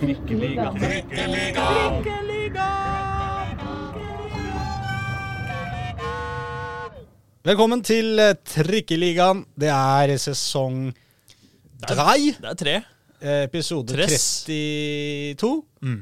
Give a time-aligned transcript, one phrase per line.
[0.00, 0.72] Trikkeliga.
[7.48, 9.44] Velkommen til eh, Trikkeligaen.
[9.58, 10.88] Det er sesong
[11.88, 12.74] drei, Det er tre.
[13.22, 14.26] eh, episode Tres.
[14.48, 15.62] 32.
[15.86, 16.00] Mm.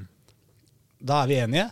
[1.07, 1.67] Da er vi enige.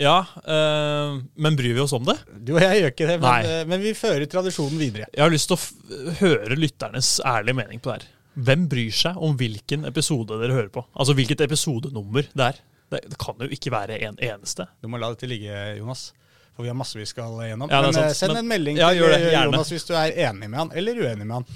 [0.00, 0.16] Ja,
[0.48, 2.16] øh, men bryr vi oss om det?
[2.46, 5.10] Du og jeg gjør ikke det, men, men vi fører tradisjonen videre.
[5.12, 8.11] Jeg har lyst til å f høre lytternes ærlige mening på det her.
[8.34, 10.84] Hvem bryr seg om hvilken episode dere hører på?
[10.96, 12.60] Altså hvilket episodenummer det er.
[12.92, 14.66] Det, det kan jo ikke være en eneste.
[14.82, 16.10] Du må la dette ligge, Jonas.
[16.56, 17.70] For vi har masse vi skal gjennom.
[17.72, 19.32] Ja, men eh, sant, send men- en melding Ja, til det.
[19.32, 21.46] Jonas hvis du er enig med han, eller uenig med han.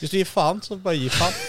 [0.00, 1.40] Hvis du gir faen, så bare gi faen.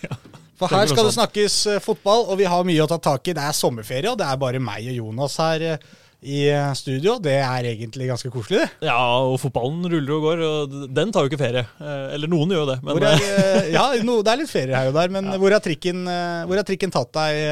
[0.60, 3.36] For her skal det snakkes eh, fotball, og vi har mye å ta tak i.
[3.36, 5.86] Det er sommerferie, og det er bare meg og Jonas her eh,
[6.20, 7.16] i eh, studio.
[7.22, 8.88] Det er egentlig ganske koselig, det.
[8.90, 11.64] Ja, og fotballen ruller og går, og den tar jo ikke ferie.
[11.80, 14.76] Eh, eller noen gjør jo det, men er, eh, ja, no, det er litt ferie
[14.76, 16.04] her og der, men hvor, har trikken,
[16.48, 17.42] hvor har trikken tatt deg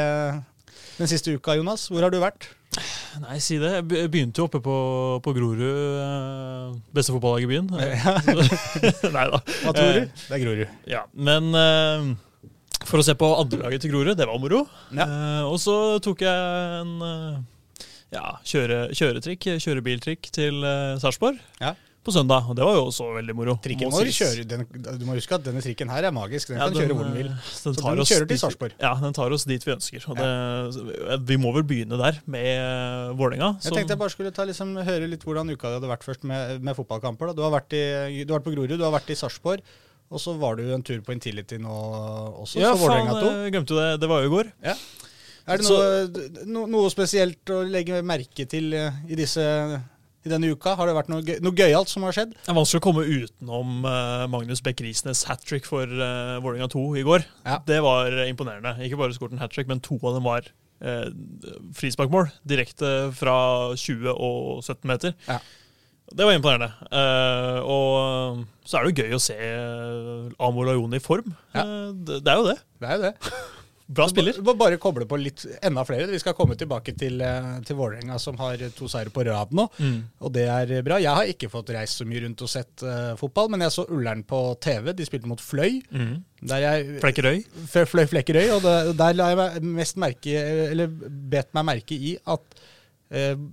[0.98, 1.88] den siste uka, Jonas?
[1.92, 2.50] Hvor har du vært?
[3.18, 3.70] Nei, si det.
[3.80, 4.76] Jeg begynte jo oppe på,
[5.24, 7.72] på Grorud, beste fotballag i byen.
[9.16, 9.42] Nei da.
[9.64, 10.08] Hva tror du?
[10.08, 10.80] Det er Grorud.
[10.90, 11.54] Ja, men
[12.86, 14.64] for å se på andrelaget til Grorud, det var moro.
[14.94, 15.06] Ja.
[15.08, 17.38] Uh, og så tok jeg en eh,
[18.14, 21.74] ja, kjøre, kjøretrikk, kjørebiltrikk til uh, Sarpsborg Ja.
[22.06, 22.46] på søndag.
[22.48, 23.56] Og det var jo også veldig moro.
[23.60, 24.20] Trikken vår sies.
[24.22, 24.62] kjøre, den,
[25.00, 26.48] du må huske at denne trikken her er magisk.
[26.48, 27.28] Den Ja, kan kjøre hvor den vil.
[27.28, 28.76] Den Så den oss kjører til Sarpsborg.
[28.80, 30.06] Ja, den tar oss dit vi ønsker.
[30.08, 33.50] Og det, vi må vel begynne der, med uh, Vålerenga.
[33.64, 36.24] Jeg tenkte jeg bare skulle ta, liksom, høre litt hvordan uka di hadde vært først
[36.24, 37.34] med, med fotballkamper.
[37.36, 39.60] Du, har i, du har vært på Grorud, du har vært i Sarpsborg,
[40.08, 41.74] og så var du en tur på Intility nå
[42.40, 43.32] også, ja, for Vålerenga 2.
[43.44, 43.88] jeg glemte jo det.
[44.00, 44.48] Det var jo i går.
[45.48, 50.50] Er det noe, no, noe spesielt å legge merke til eh, i, disse, i denne
[50.52, 50.74] uka?
[50.76, 52.34] Har det vært noe, gøy, noe gøyalt som har skjedd?
[52.36, 56.68] Det er vanskelig å komme utenom eh, Magnus Beck Risnes hat trick for uh, Vålerenga
[56.74, 57.24] 2 i går.
[57.48, 57.60] Ja.
[57.68, 58.76] Det var imponerende.
[58.84, 60.50] Ikke bare skåret en hat trick, men to av dem var
[60.84, 61.08] uh,
[61.78, 62.28] frisparkmål.
[62.48, 63.38] Direkte fra
[63.72, 65.16] 20 og 17 meter.
[65.30, 65.40] Ja.
[66.08, 66.70] Det var imponerende.
[66.92, 69.36] Uh, og så er det jo gøy å se
[70.40, 71.32] Amor Lajone i form.
[71.56, 71.64] Ja.
[71.64, 72.58] Uh, det, det er jo det.
[72.80, 73.14] Det er jo det.
[73.88, 74.36] Bra spiller.
[74.44, 76.10] Må Bare koble på litt enda flere.
[76.12, 79.64] Vi skal komme tilbake til, eh, til Vålerenga, som har to seire på rad nå.
[79.78, 80.02] Mm.
[80.20, 80.98] Og det er bra.
[81.00, 83.86] Jeg har ikke fått reist så mye rundt og sett uh, fotball, men jeg så
[83.88, 84.92] Ullern på TV.
[84.92, 85.80] De spilte mot Fløy.
[85.88, 86.18] Mm.
[86.52, 87.40] Jeg Flekkerøy.
[87.72, 90.36] Fløy Flekkerøy, og det, der la jeg mest merke
[90.68, 90.86] Eller
[91.32, 92.60] bet meg merke i at
[93.16, 93.48] uh,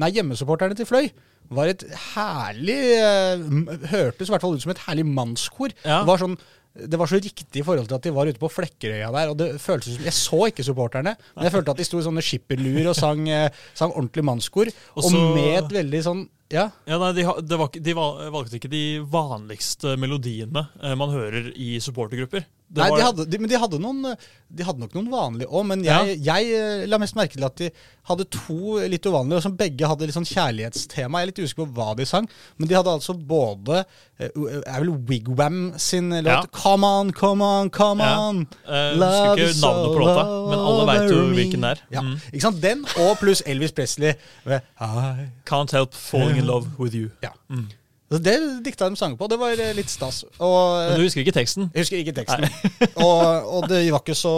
[0.00, 1.12] nei, hjemmesupporterne til Fløy
[1.52, 1.84] var et
[2.14, 5.74] herlig uh, Hørtes i hvert fall ut som et herlig mannskor.
[5.84, 6.00] Ja.
[6.00, 6.38] Det var sånn
[6.74, 9.30] det var så riktig i forhold til at de var ute på Flekkerøya der.
[9.30, 12.06] og det føltes som, Jeg så ikke supporterne, men jeg følte at de sto i
[12.06, 14.70] sånne skipperluer og sang, eh, sang ordentlig mannskor.
[14.96, 18.70] Og Og, med et veldig sånn Ja, Ja, nei, de, det var, de valgte ikke
[18.70, 22.44] de vanligste melodiene eh, man hører i supportergrupper.
[22.74, 24.16] Nei, de hadde, de, men de hadde, noen,
[24.50, 27.54] de hadde nok noen vanlige òg, men jeg, jeg eh, la mest merke til at
[27.60, 27.68] de
[28.08, 31.20] hadde to litt uvanlige, og som begge hadde litt sånn kjærlighetstema.
[31.20, 32.26] Jeg er litt usikker på hva de sang,
[32.58, 33.84] men de hadde altså både
[34.18, 34.26] eh,
[34.66, 36.40] er vel Wigwam sin låt Ja.
[36.50, 38.16] 'Come On, Come On, Come Ja.
[38.18, 38.42] On'.
[38.66, 41.84] Uh, Love husker ikke navnet på låta, men alle veit jo hvilken det er.
[41.92, 42.18] Ja, Mm.
[42.32, 42.60] ikke sant?
[42.62, 44.12] Den, og pluss Elvis Presley
[44.44, 47.10] med I Can't help falling in love with you.
[47.22, 47.30] Ja.
[47.48, 47.68] Mm.
[48.14, 49.26] Så Det dikta de sanger på.
[49.32, 50.22] Det var eh, litt stas.
[50.38, 50.58] Og,
[50.92, 51.68] Men du husker ikke teksten?
[51.74, 52.46] Jeg husker ikke teksten.
[53.06, 53.24] og,
[53.58, 54.34] og det var ikke så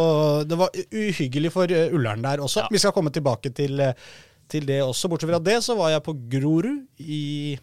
[0.49, 2.65] Det var uhyggelig for uh, Ullern der også.
[2.65, 2.73] Ja.
[2.73, 3.93] Vi skal komme tilbake til, eh,
[4.49, 5.11] til det også.
[5.13, 7.59] Bortsett fra det så var jeg på Grorud i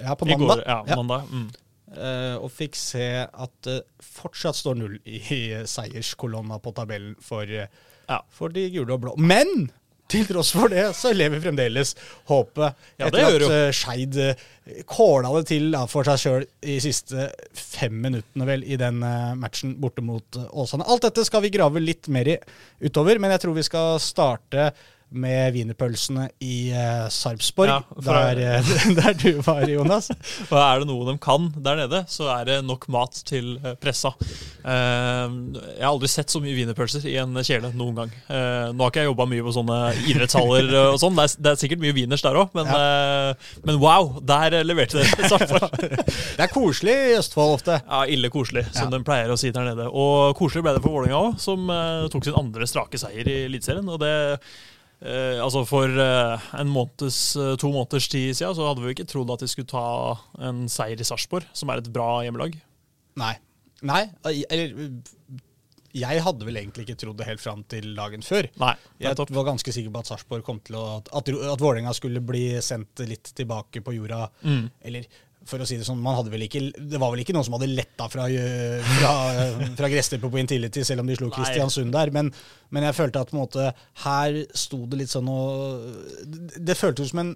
[0.00, 0.48] ja, på I mandag.
[0.48, 0.96] går, ja, Ja.
[1.00, 1.28] mandag.
[1.30, 1.46] Mm.
[1.94, 7.46] Uh, og fikk se at det fortsatt står null i, i seierskolonna på tabellen for,
[7.46, 7.68] uh,
[8.08, 8.18] Ja.
[8.34, 9.12] for de gule og blå.
[9.20, 9.68] Men
[10.14, 11.94] til tross for det, så lever fremdeles
[12.30, 12.84] håpet.
[13.00, 17.28] Ja, det etter at eh, Skeid eh, kåla det til for seg sjøl i siste
[17.52, 20.86] fem minuttene vel i den eh, matchen borte mot Åsane.
[20.86, 22.38] Alt dette skal vi grave litt mer i
[22.84, 24.70] utover, men jeg tror vi skal starte
[25.14, 30.10] med wienerpølsene i uh, Sarpsborg, Ja, der, eh, der du var, Jonas.
[30.50, 33.76] Og er det noe de kan der nede, så er det nok mat til eh,
[33.80, 34.10] pressa.
[34.64, 38.14] Uh, jeg har aldri sett så mye wienerpølser i en kjele noen gang.
[38.28, 39.78] Uh, nå har ikke jeg jobba mye på sånne
[40.10, 44.14] idrettshaller og sånn, det, det er sikkert mye wieners der òg, men, eh, men wow,
[44.24, 45.78] der leverte dere Sarpsborg.
[45.78, 47.78] Det er koselig i Østfold ofte.
[47.84, 48.96] Ja, ille koselig, som Ja.
[48.96, 49.88] de pleier å si der nede.
[49.92, 51.68] Og koselig ble det for Vålerenga òg, som
[52.12, 53.88] tok sin andre strake seier i Eliteserien.
[53.92, 54.14] Og det
[55.04, 59.08] eh, Altså For eh, en måneds, eh, to måneders tid siden så hadde vi ikke
[59.10, 59.86] trodd at de skulle ta
[60.48, 62.56] en seier i Sarpsborg, som er et bra hjemmelag.
[63.20, 63.34] Nei.
[63.84, 64.06] Nei,
[64.48, 64.72] eller
[65.94, 68.48] Jeg hadde vel egentlig ikke trodd det helt fram til dagen før.
[68.58, 68.72] Nei,
[69.02, 72.46] Jeg var ganske sikker på at Sarpsborg kom til å At, at Vålerenga skulle bli
[72.64, 74.24] sendt litt tilbake på jorda.
[74.42, 74.66] Mm.
[74.88, 75.06] Eller
[75.48, 77.56] for å si Det sånn, man hadde vel ikke, det var vel ikke noen som
[77.58, 78.26] hadde letta fra,
[78.88, 79.14] fra,
[79.78, 82.12] fra Gresslepp på Intility, selv om de slo Kristiansund der.
[82.14, 82.32] Men,
[82.74, 83.70] men, jeg følte at på en måte,
[84.04, 85.88] her sto det litt sånn og
[86.24, 87.34] Det, det føltes som en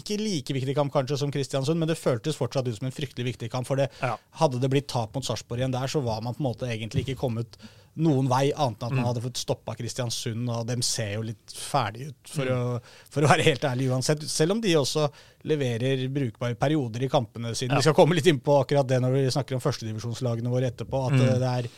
[0.00, 3.34] ikke like viktig kamp kanskje som Kristiansund, men det føltes fortsatt ut som en fryktelig
[3.34, 3.68] viktig kamp.
[3.68, 4.16] For det, ja.
[4.40, 7.04] hadde det blitt tap mot Sarpsborg igjen der, så var man på en måte egentlig
[7.06, 7.58] ikke kommet
[7.94, 9.06] noen vei, annet enn at man mm.
[9.06, 12.54] hadde fått stoppa Kristiansund, og dem ser jo litt ferdig ut, for, mm.
[12.56, 14.24] å, for, å, være helt ærlig uansett.
[14.30, 15.06] Selv om de også
[15.46, 17.76] leverer brukbare perioder i kampene sine.
[17.76, 17.78] Ja.
[17.78, 21.04] Vi skal komme litt inn på akkurat det når vi snakker om førstedivisjonslagene våre etterpå,
[21.06, 21.26] at mm.
[21.44, 21.70] det er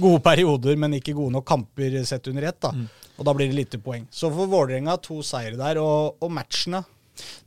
[0.00, 2.58] gode perioder, men ikke gode nok kamper sett under ett.
[2.66, 2.74] da.
[2.74, 2.88] Mm.
[3.20, 4.08] Og da blir det lite poeng.
[4.10, 6.82] Så for Vålerenga to seire der, og, og matchene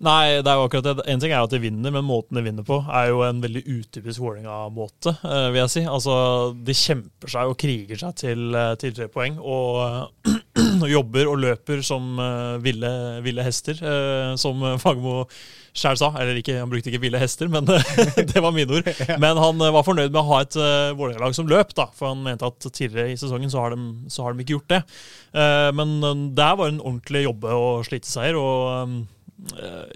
[0.03, 1.05] Nei, det er jo akkurat det.
[1.09, 3.63] En ting er at de vinner, men måten de vinner på, er jo en veldig
[3.63, 5.83] utypisk Vålerenga-måte, uh, vil jeg si.
[5.89, 6.15] Altså,
[6.53, 10.11] de kjemper seg og kriger seg til, eh, til tre poeng, og,
[10.83, 12.93] og, jobber og løper som uh, ville,
[13.25, 13.79] ville, hester,
[14.39, 15.23] som Fagermo
[15.73, 16.11] sjæl sa.
[16.21, 17.67] Eller ikke, han brukte ikke ville hester, men
[18.33, 18.91] det var mine ord.
[19.21, 20.57] Men han var fornøyd med å ha et
[20.99, 23.81] Vålerenga-lag som løp, da, for han mente at tidligere i sesongen så har de,
[24.11, 24.81] så har de ikke gjort det.
[25.77, 25.97] men
[26.37, 28.37] der var en ordentlig jobbe- og sliteseier.
[28.37, 28.87] og Eh,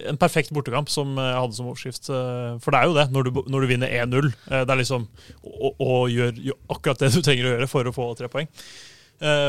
[0.09, 2.09] en perfekt bortekamp som jeg hadde som overskrift.
[2.11, 4.27] Eh, for det er jo det, når du, når du vinner 1-0.
[4.51, 5.07] Eh, det er liksom
[5.44, 8.49] å, å gjøre akkurat det du trenger å gjøre for å få tre poeng.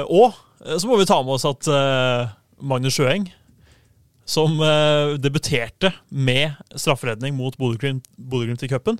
[0.08, 0.32] Og
[0.64, 1.66] så må vi ta med oss at
[2.64, 3.26] Magnus Sjøeng,
[4.24, 4.54] som
[5.20, 8.96] debuterte med strafferedning mot Bodø-Glimt i cupen,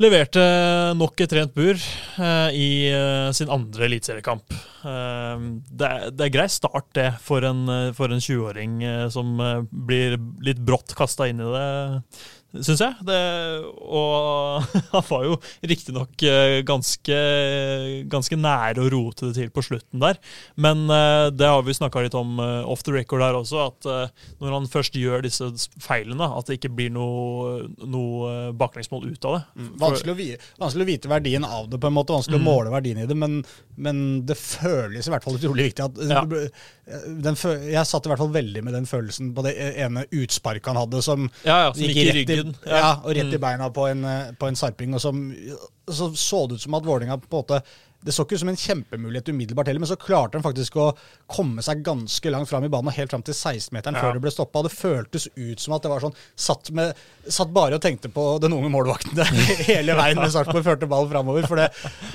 [0.00, 0.42] Leverte
[0.96, 4.54] nok et rent bur eh, i uh, sin andre eliteseriekamp.
[4.88, 8.80] Eh, det, det, er grei start, det, for en, en 20-åring
[9.12, 9.36] som
[9.70, 11.66] blir litt brått kasta inn i det
[12.60, 13.04] syns jeg.
[13.08, 13.18] Det,
[13.80, 15.38] og han var jo
[15.68, 17.18] riktignok eh, ganske,
[18.12, 20.20] ganske nære å rote det til på slutten der.
[20.60, 23.88] Men eh, det har vi snakka litt om eh, off the record her også, at
[24.42, 25.48] når han først gjør disse
[25.82, 29.42] feilene, at det ikke blir noe, noe baklengsmål ut av det.
[29.56, 32.44] Mm, vanskelig, å vite, vanskelig, å vite, verdien av det, på en måte, vanskelig mm.
[32.44, 33.40] å måle verdien i det, men,
[33.80, 35.86] men, det føles i hvert fall utrolig viktig.
[35.88, 36.22] at ja.
[36.26, 37.38] den,
[37.72, 41.02] Jeg satt i hvert fall veldig med den følelsen på det ene utsparket han hadde,
[41.04, 42.82] som, ja, ja, som gikk, gikk i ryggen ja.
[42.82, 42.90] ja.
[43.02, 43.46] og rett i mm.
[43.46, 44.04] beina på en,
[44.38, 44.94] på en sarping.
[44.96, 45.22] Og som,
[45.88, 47.62] så så det ut som at Vålerenga på en måte
[48.02, 50.88] det så ikke ut som en kjempemulighet umiddelbart heller, men så klarte han faktisk å
[51.30, 54.02] komme seg ganske langt fram i banen, helt fram til 16-meteren ja.
[54.02, 54.64] før det ble stoppa.
[54.66, 56.98] Det føltes ut som at det var sånn Satt, med,
[57.30, 59.22] satt bare og tenkte på den unge målvakten
[59.70, 61.46] hele veien med Sarpsborg førte ballen framover.
[61.46, 61.70] For det,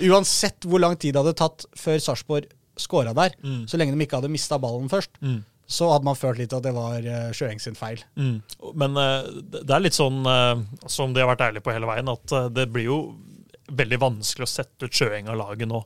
[0.10, 3.62] uansett hvor lang tid det hadde tatt før Sarpsborg skåra der, mm.
[3.72, 6.64] så lenge de ikke hadde mista ballen først, mm så hadde man følt litt at
[6.64, 8.00] det var uh, Sjøeng sin feil.
[8.16, 8.40] Mm.
[8.80, 12.08] Men uh, det er litt sånn, uh, som de har vært ærlige på hele veien,
[12.08, 13.00] at uh, det blir jo
[13.68, 15.81] veldig vanskelig å sette ut Sjøeng av laget nå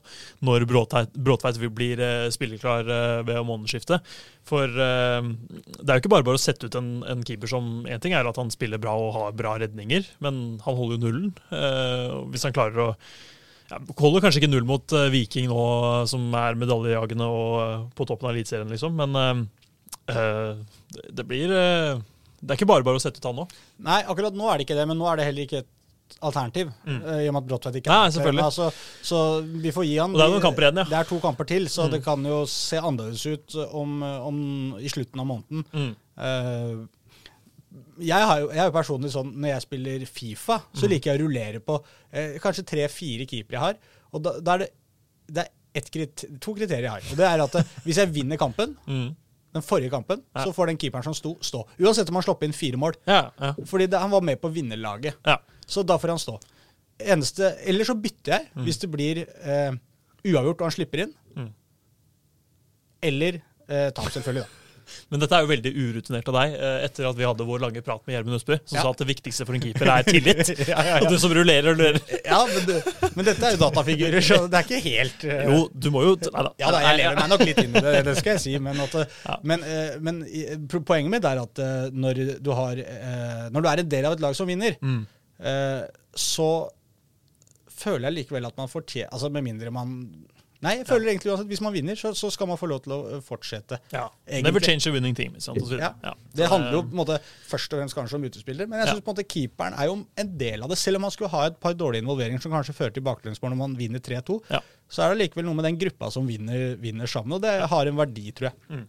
[0.46, 1.98] når Bråtveit blir
[2.30, 2.86] spilleklar
[3.26, 4.06] ved månedsskiftet.
[4.46, 4.84] For det
[5.82, 8.28] er jo ikke bare bare å sette ut en, en, keeper som En ting er
[8.30, 11.32] at han spiller bra og har bra redninger, men han holder jo nullen.
[12.30, 12.86] hvis han klarer å
[13.72, 15.66] ja, Holder kanskje ikke null mot Viking nå,
[16.06, 19.61] som er medaljejagende og på toppen av Eliteserien, liksom, men Uh,
[21.16, 22.00] det blir uh,
[22.40, 23.46] Det er ikke bare bare å sette ut han nå.
[23.86, 26.72] Nei, akkurat nå er det ikke det, men nå er det heller ikke et alternativ.
[26.84, 26.98] Mm.
[27.04, 28.46] Uh, I og med at Bråtvedt ikke er selvfølgelig.
[28.48, 28.70] Altså,
[29.06, 30.86] så vi får gi han Og Det er noen kamper igjen, ja.
[30.90, 31.94] Det er to kamper til, så mm.
[31.94, 34.42] det kan jo se annerledes ut om, om,
[34.82, 35.64] i slutten av måneden.
[35.72, 35.94] Mm.
[38.02, 40.90] jeg, har jo, jeg er jo personlig sånn når jeg spiller Fifa, så mm.
[40.92, 41.78] liker jeg å rullere på
[42.42, 43.98] kanskje tre-fire keepere jeg har.
[44.12, 44.70] Og da, da er det,
[45.32, 47.10] det er krit to kriterier jeg har.
[47.14, 49.10] Og det er at hvis jeg vinner kampen mm
[49.52, 50.44] den forrige kampen, ja.
[50.46, 51.62] så får den keeperen som sto, stå.
[51.82, 52.96] Uansett om han slipper inn fire mål.
[53.08, 53.52] Ja, ja.
[53.68, 55.18] Fordi det, han var med på vinnerlaget.
[55.66, 56.38] Så da får han stå.
[57.02, 58.64] Eneste, Eller så bytter jeg, mm.
[58.64, 59.76] hvis det blir eh,
[60.24, 61.14] uavgjort og han slipper inn.
[61.36, 61.52] Mm.
[63.02, 64.46] Eller eh, tap, selvfølgelig.
[64.46, 64.61] da.
[65.12, 67.82] Men dette er jo veldig urutinert av deg, eh, etter at vi hadde vår lange
[67.84, 68.84] prat med Gjermund Østby, som ja.
[68.84, 70.52] sa at det viktigste for en keeper er tillit.
[70.72, 72.00] ja, ja, og du som rullerer og rullerer.
[72.24, 72.74] ja, men, du,
[73.16, 76.16] men, dette er jo datafigurer, så det er ikke helt uh, Jo, du må jo
[76.22, 76.50] Nei da.
[76.60, 78.52] Ja da, jeg lever meg nok litt inn i det, det skal jeg si.
[78.62, 79.16] Men, at,
[79.48, 82.78] men, uh, men uh, poenget mitt er at når du har
[83.52, 85.02] Når du er en del av et lag som vinner, mm.
[86.18, 86.48] så
[87.82, 89.96] føler jeg likevel at man fortjener Altså med mindre man
[90.62, 91.12] Nei, jeg føler ja.
[91.16, 93.80] egentlig at hvis man vinner, så, så, skal man få lov til å øh, fortsette.
[93.90, 94.04] Ja.
[94.46, 95.34] Never change a winning team.
[95.74, 95.90] Ja.
[96.04, 96.12] ja.
[96.38, 97.18] Det handler jo på en måte
[97.50, 99.96] først og fremst kanskje om utespillere, men jeg synes på en måte keeperen er jo
[100.22, 100.78] en del av det.
[100.78, 103.60] Selv om man skulle ha et par dårlige involveringer som kanskje fører til baklengsmål når
[103.64, 104.38] man vinner 3-2,
[104.92, 107.90] så er det likevel noe med den gruppa som vinner, vinner sammen, og det har
[107.90, 108.56] en verdi, tror jeg.
[108.70, 108.86] Mm.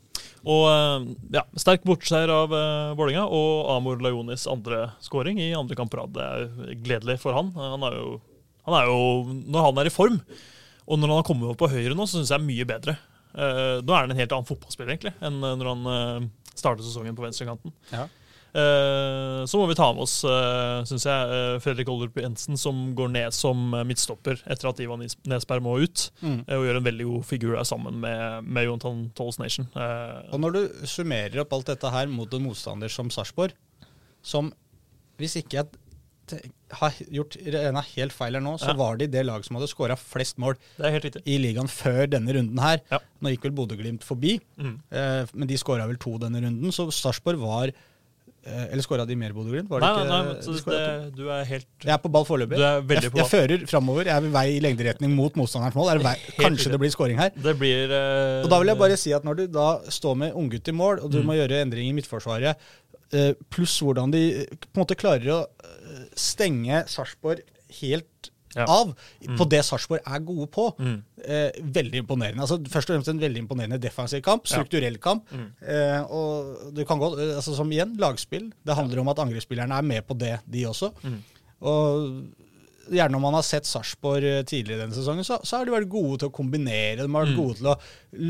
[0.54, 5.78] Og øh, ja, Sterk bortseier av uh, Vålerenga og Amor Lajonis andre skåring i andre
[5.80, 6.14] kamp på rad.
[6.14, 7.54] Det er gledelig for han.
[7.58, 8.18] Han er jo,
[8.68, 9.00] han er jo
[9.56, 10.20] Når han er i form
[10.84, 12.98] og når han har kommet opp på høyre nå, så syns jeg er mye bedre.
[13.34, 16.86] Uh, nå er han en helt annen fotballspiller egentlig enn eh, når han uh, startet
[16.86, 17.74] sesongen på venstrekanten.
[17.90, 18.06] Ja.
[18.54, 22.84] Uh, så må vi ta med oss, uh, synes jeg, uh, Fredrik Olderup Jensen, som
[22.94, 26.06] går ned som midtstopper etter at Ivan Nesberg må ut.
[26.22, 26.44] Mm.
[26.46, 29.66] og gjør en veldig god figur der sammen med, med Jonathan Tolls Nation.
[29.74, 33.56] og når du summerer opp alt dette her mot en motstander som Sarpsborg,
[34.22, 34.54] som
[35.18, 35.82] hvis ikke jeg
[36.80, 38.78] har gjort Rena helt feil her nå, så ja.
[38.80, 42.82] var de det laget som hadde skåra flest mål i ligaen før denne runden her.
[42.92, 43.02] Ja.
[43.20, 44.76] Nå gikk vel Bodø-Glimt forbi, mm.
[44.96, 46.76] eh, men de skåra vel to denne runden.
[46.76, 47.76] Så Sarpsborg var
[48.44, 49.70] Eh, eller skåra de mer Bodø-Glimt?
[49.72, 50.80] Nei, nei, nei, så det,
[51.16, 52.58] du er helt Jeg er på ball foreløpig.
[52.60, 54.10] Jeg, jeg, fører framover.
[54.10, 56.02] Jeg er ved vei i lengderetning mot motstanderens mål.
[56.04, 57.32] Vei, kanskje det blir scoring her.
[57.32, 60.36] Det blir uh, Og Da vil jeg bare si at når du da står med
[60.36, 61.30] unggutt i mål, og du mm.
[61.30, 62.68] må gjøre endringer i midtforsvaret,
[63.16, 64.26] uh, pluss hvordan de
[64.60, 65.40] på en måte klarer å
[66.20, 67.44] stenge Sarpsborg
[67.82, 68.66] helt ja.
[68.68, 69.38] av mm.
[69.38, 70.68] på det Sarpsborg er gode på.
[70.78, 70.98] Mm.
[71.24, 72.46] Eh, veldig imponerende.
[72.46, 75.30] Altså, først og fremst en veldig imponerende defensiv kamp, strukturell kamp.
[75.34, 75.50] Mm.
[75.62, 78.52] Eh, og du kan gå, eh, altså, Som igjen, lagspill.
[78.66, 80.94] Det handler om at angrepsspillerne er med på det, de også.
[81.04, 81.20] Mm.
[81.64, 82.10] Og
[82.92, 85.92] gjerne om man har sett Sarpsborg eh, tidligere denne sesongen, så, så, har de vært
[85.92, 87.04] gode til å kombinere.
[87.04, 87.40] De har vært mm.
[87.40, 87.78] gode til å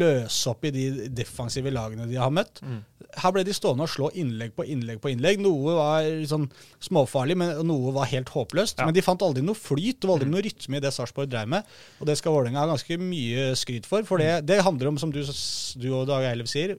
[0.03, 2.62] løse opp i de defensive lagene de har møtt.
[2.63, 2.81] Mm.
[3.24, 5.41] Her ble de stående og slå innlegg på innlegg på innlegg.
[5.43, 6.48] Noe var sånn
[6.83, 8.79] småfarlig, men noe var helt håpløst.
[8.81, 8.88] Ja.
[8.89, 10.36] Men de fant aldri noe flyt, det var aldri mm.
[10.38, 11.75] noe rytme i det Sarpsborg drev med.
[12.00, 14.05] Og det skal Vålerenga ha ganske mye skryt for.
[14.07, 14.48] For det, mm.
[14.50, 16.77] det handler om, som du, du og Dag Eilev sier,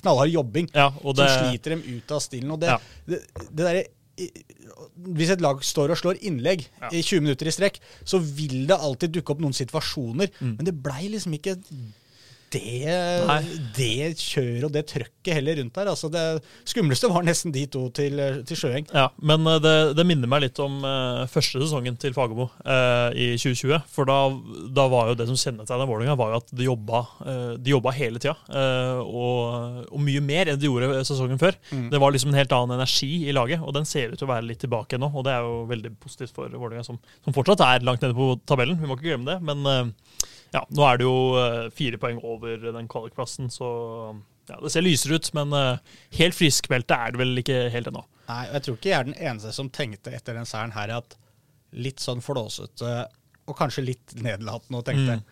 [0.00, 0.70] knallhard jobbing.
[0.74, 2.54] Ja, det, som sliter dem ut av stilen.
[2.54, 2.80] Og det, ja.
[3.10, 3.84] det, det der,
[5.14, 6.90] hvis et lag står og slår innlegg ja.
[6.90, 10.32] i 20 minutter i strekk, så vil det alltid dukke opp noen situasjoner.
[10.40, 10.54] Mm.
[10.58, 11.58] Men det blei liksom ikke
[12.54, 12.96] det,
[13.76, 15.90] det kjøret og det trøkket heller rundt der.
[15.92, 16.24] Altså det
[16.68, 18.88] skumleste var nesten de to til, til Sjøeng.
[18.94, 23.10] Ja, men eh, det, det, minner meg litt om uh, første sesongen til Fagermo uh,
[23.12, 23.82] i 2020.
[23.92, 24.18] For da,
[24.74, 27.94] da, var jo det som kjennetegna Vålerenga, var jo at de jobba, uh, de jobba
[27.98, 28.36] hele tida.
[29.02, 31.56] Og, og, mye mer enn de gjorde sesongen før.
[31.72, 31.88] Mm.
[31.92, 34.32] Det var liksom en helt annen energi i laget, og den ser ut til å
[34.32, 35.10] være litt tilbake nå.
[35.12, 38.32] Og det er jo veldig positivt for Vålerenga, som, som, fortsatt er langt nede på
[38.48, 38.80] tabellen.
[38.80, 39.40] Vi må ikke glemme det.
[39.44, 39.92] men
[40.54, 43.68] ja, nå er det jo uh, fire poeng over den kvalikplassen, så
[44.48, 45.30] ja, det ser lysere ut.
[45.36, 48.04] Men uh, helt friskmeldte er det vel ikke helt ennå.
[48.28, 50.98] Nei, og jeg tror ikke jeg er den eneste som tenkte etter den seieren her
[50.98, 51.18] at
[51.76, 52.92] litt sånn flåsete
[53.48, 55.26] og kanskje litt nedlatende og tenkte mm.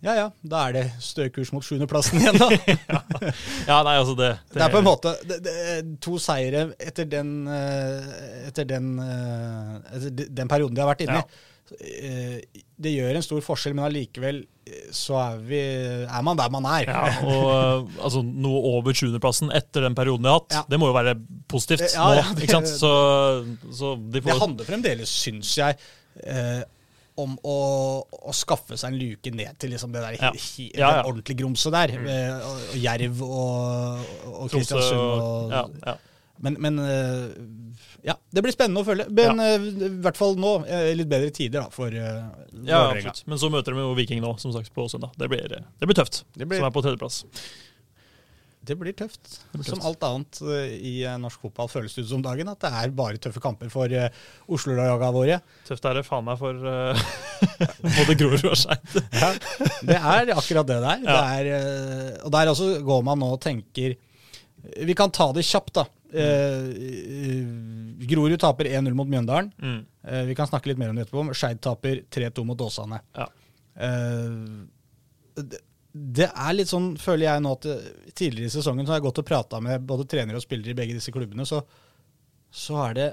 [0.00, 2.46] Ja ja, da er det stø kurs mot sjuendeplassen igjen, da.
[2.48, 3.00] ja.
[3.68, 5.56] ja, nei, altså det, det, det er på en måte det, det,
[6.00, 11.26] to seire etter den, uh, etter den, etter den perioden de har vært inne i.
[11.26, 11.49] Ja.
[11.78, 12.40] Eh,
[12.80, 15.60] det gjør en stor forskjell, men allikevel eh, så er, vi,
[16.06, 16.90] er, man der man er.
[16.90, 20.64] Ja, og eh, altså, Noe over 20.-plassen etter den perioden de har hatt, ja.
[20.70, 21.14] det må jo være
[21.50, 22.26] positivt ja, nå.
[22.34, 22.72] Det, ikke sant?
[22.72, 22.92] Så,
[23.70, 24.32] så de får...
[24.32, 25.78] det handler fremdeles, syns jeg,
[26.24, 26.60] eh,
[27.20, 27.56] om å,
[28.00, 30.30] å, skaffe seg en luke ned til liksom det der ja.
[30.32, 31.02] Hi, ja, ja.
[31.04, 31.92] ordentlige grumset der.
[32.00, 32.06] Mm.
[32.48, 35.02] Og, og Jerv og, og Kristiansund.
[35.04, 35.52] Og,
[35.84, 35.98] ja,
[36.40, 36.80] men, men
[38.02, 39.06] ja, det blir spennende å følge.
[39.12, 39.56] Men ja.
[39.56, 42.28] uh, i hvert fall nå, uh, litt bedre tider da, for uh,
[42.66, 43.24] Ja, absolutt.
[43.28, 45.12] Men så møter de jo Viking nå, som sagt, på søndag.
[45.20, 47.24] Det blir, det blir tøft, det blir, som er på tredjeplass.
[47.24, 47.66] Det blir.
[48.60, 49.38] Det blir tøft.
[49.64, 50.36] Som alt annet
[50.84, 52.50] i norsk fotball føles det ut som dagen.
[52.52, 53.88] At det er bare tøffe kamper for
[54.52, 55.38] Oslo-laga våre.
[55.66, 56.60] Tøft er det faen meg for
[57.96, 58.98] både Grorud og Skeid.
[59.24, 59.32] ja,
[59.88, 61.06] det er akkurat det der.
[61.08, 61.16] Ja.
[61.16, 63.96] Det er, og der også går man nå og tenker
[64.84, 65.88] Vi kan ta det kjapt, da.
[66.12, 67.80] Mm.
[68.10, 69.50] Grorud taper 1-0 mot Mjøndalen.
[69.60, 69.80] Mm.
[70.08, 71.26] Eh, vi kan snakke litt mer om det etterpå.
[71.36, 73.00] Skeid taper 3-2 mot Åsane.
[73.16, 73.26] Ja.
[73.86, 74.30] Eh,
[75.40, 75.60] det,
[75.92, 79.08] det, er litt sånn, føler jeg nå, at eh, tidligere i sesongen så har jeg
[79.08, 81.62] gått og prata med både trenere og spillere i begge disse klubbene, så,
[82.50, 83.10] så er det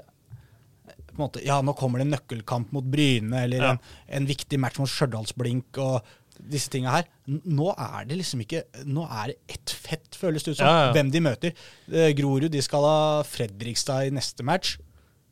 [1.08, 3.74] på en måte, Ja, nå kommer det en nøkkelkamp mot Bryne, eller ja.
[3.74, 3.82] en,
[4.18, 5.80] en, viktig match mot Stjørdalsblink.
[5.82, 7.08] og disse tinga her.
[7.28, 10.86] Nå er det liksom ikke Nå er det ett fett, føles det ut som, ja,
[10.86, 10.92] ja.
[10.96, 11.64] hvem de møter.
[11.92, 14.76] Eh, Grorud de skal ha Fredrikstad i neste match.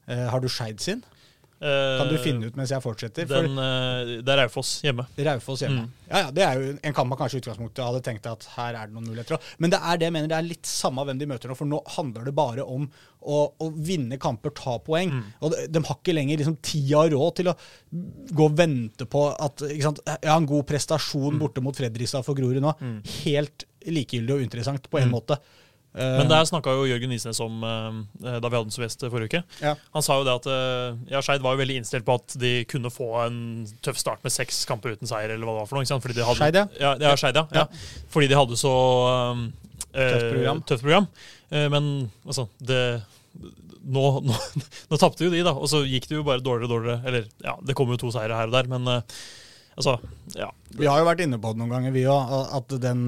[0.09, 1.05] Eh, har du Skeid sin?
[1.59, 3.29] Kan du finne ut mens jeg fortsetter?
[3.31, 5.07] Den, uh, det er Raufoss hjemme.
[5.17, 5.87] Raufoss hjemme.
[5.87, 6.07] Mm.
[6.11, 8.77] Ja, ja, Det er jo en kamp man kanskje i utgangspunktet hadde tenkt at her
[8.77, 9.41] er det noen muligheter.
[9.63, 11.71] Men det er det jeg mener, det er litt samme hvem de møter nå, for
[11.71, 12.87] nå handler det bare om
[13.27, 15.13] å, å vinne kamper, ta poeng.
[15.17, 15.29] Mm.
[15.41, 17.57] Og de, de, har ikke lenger liksom, tida og råd til å
[18.37, 21.41] gå og vente på at sant, ja, en god prestasjon mm.
[21.43, 22.75] borte mot Fredrikstad for Grorud nå.
[22.81, 22.99] Mm.
[23.25, 25.17] Helt likegyldig og uinteressant på en mm.
[25.17, 25.41] måte.
[25.97, 29.31] Men der snakka jo Jørgen Isnes om uh, da vi hadde den som gjest forrige
[29.31, 29.41] uke.
[29.65, 29.73] Ja.
[29.95, 30.49] Han sa jo det at
[31.09, 33.39] ja, Skeid var jo veldig innstilt på at de kunne få en
[33.85, 36.01] tøff start med seks kamper uten seier, eller hva det var for noe.
[36.05, 36.93] Fordi de hadde, Scheid, ja.
[37.01, 37.47] Ja, Scheid, ja.
[37.63, 38.03] ja.
[38.13, 38.75] Fordi de hadde så
[39.33, 39.47] um,
[39.95, 40.63] tøft program.
[40.69, 41.09] Tøft program.
[41.51, 41.93] men
[42.27, 42.83] altså, det
[43.87, 44.35] Nå, nå,
[44.91, 47.01] nå tapte jo de, da, og så gikk det jo bare dårligere og dårligere.
[47.07, 49.95] Eller ja, det kom jo to seire her og der, men altså,
[50.35, 50.49] ja.
[50.75, 53.07] Vi har jo vært inne på det noen ganger, vi òg, at den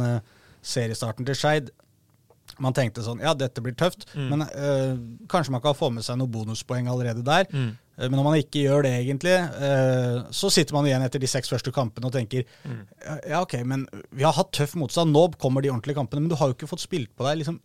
[0.63, 1.73] seriestarten til Skeid
[2.59, 4.29] Man tenkte sånn Ja, dette blir tøft, Mm.
[4.31, 4.97] men eh,
[5.29, 7.45] kanskje man kan få med seg noen bonuspoeng allerede der.
[7.53, 7.77] Mm.
[7.99, 11.27] Eh, Men når man ikke gjør det, egentlig, eh, så sitter man igjen etter de
[11.27, 12.87] seks første kampene og tenker Mm.
[13.29, 15.13] ja, ok, men vi har hatt tøff motstand.
[15.13, 17.61] Nå kommer de ordentlige kampene, men du har jo ikke fått spilt på deg liksom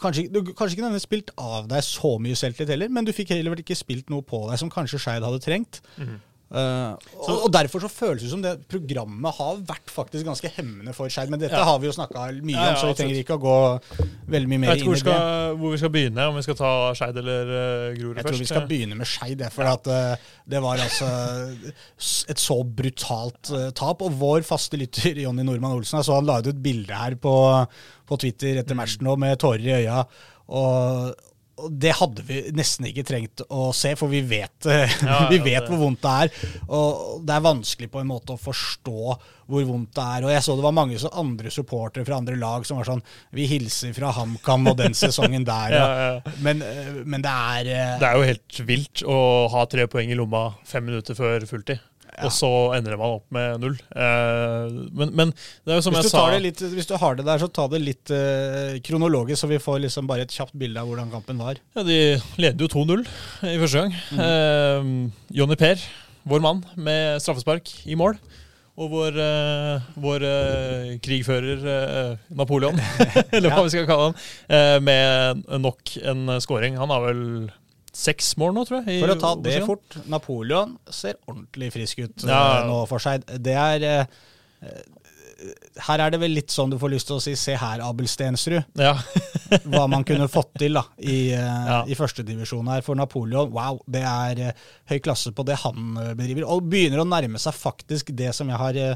[0.00, 3.28] Kanskje, du kanskje ikke denne spilt av deg så mye selvtillit heller, men du fikk
[3.34, 5.80] heller ikke spilt noe på deg som kanskje Skeid hadde trengt.
[5.98, 6.20] Mhm.
[6.50, 10.90] Eh, og, og Derfor så føles det som det programmet har vært faktisk ganske hemmende
[10.96, 11.30] for Skeid.
[11.30, 11.62] Men dette Ja.
[11.68, 13.58] har vi jo snakka mye Ja, ja, om, så vi trenger ikke å gå
[14.34, 15.04] veldig mye Jeg mer vet ikke inn hvor, i det.
[15.04, 18.40] skal, hvor vi skal begynne, om vi skal ta Skeid eller uh, Grorud Jeg tror
[18.42, 21.10] vi skal begynne med Skeid, jeg, for at, uh, det var altså
[22.34, 24.02] et så brutalt uh, tap.
[24.02, 27.14] Og vår faste lytter Jonny Normann Olsen jeg så han la ut et bilde her
[27.20, 27.34] på,
[28.10, 30.02] på Twitter etter matchen nå med tårer i øya.
[30.50, 31.14] Og
[31.68, 35.68] det hadde vi nesten ikke trengt å se, for vi vet, eh, Ja, vi vet
[35.68, 36.48] hvor vondt det er.
[36.68, 38.96] Og det er vanskelig på en måte å forstå
[39.50, 40.26] hvor vondt det er.
[40.26, 43.02] Og jeg så det var mange så andre supportere fra andre lag som var sånn
[43.34, 45.74] Vi hilser fra HamKam og den sesongen der.
[45.80, 46.34] Ja, ja.
[46.44, 49.20] Men, eh, men det er eh, Det er jo helt vilt å
[49.52, 51.80] ha tre poeng i lomma fem minutter før fulltid.
[52.26, 53.76] Og så ender man opp med null.
[53.94, 55.30] Eh, men, men
[55.64, 57.48] det er jo som hvis, jeg sa det litt, hvis du har det der, så
[57.48, 61.12] ta det litt eh, kronologisk, så vi får liksom bare et kjapt bilde av hvordan
[61.14, 61.60] kampen var.
[61.78, 61.98] ja, De
[62.40, 63.06] leder jo 2-0
[63.48, 63.96] i første gang.
[64.10, 64.20] Mm.
[64.26, 64.92] Eh,
[65.40, 65.86] Jonny Per,
[66.28, 68.18] vår mann, med straffespark i mål.
[68.80, 70.22] Og vår, eh, vår
[71.04, 71.64] krigfører
[72.32, 72.78] Napoleon,
[73.34, 73.64] eller hva Ja.
[73.66, 74.14] vi skal kalle han,
[74.48, 76.78] eh, med nok en scoring.
[76.80, 77.22] Han har vel
[78.00, 79.00] seks mål nå, tror jeg.
[79.02, 79.66] For å ta det Obos-ligaen.
[79.68, 82.64] fort, Napoleon ser ordentlig frisk ut eh, Ja.
[82.68, 83.26] nå for seg.
[83.44, 84.16] Det er eh,
[84.64, 84.80] eh,
[85.86, 88.08] Her er det vel litt sånn du får lyst til å si se her, Abel
[88.12, 88.60] Stensrud.
[88.76, 88.92] Ja.
[89.72, 91.40] Hva man kunne fått til da i, eh,
[91.70, 91.78] Ja.
[91.88, 92.82] i førstedivisjon her.
[92.84, 96.44] For Napoleon, wow, det er eh, høy klasse på det han eh, bedriver.
[96.50, 98.94] Og begynner å nærme seg faktisk det som jeg har eh,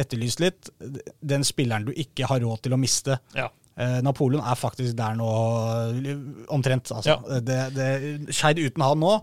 [0.00, 0.70] etterlyst litt.
[1.22, 3.20] Den spilleren du ikke har råd til å miste.
[3.36, 3.48] ja.
[3.80, 5.28] Eh, Napoleon er faktisk der nå,
[6.04, 6.16] eh,
[6.52, 6.90] omtrent.
[6.92, 7.16] Altså.
[7.40, 7.88] Det, det,
[8.36, 9.14] Skeid uten han nå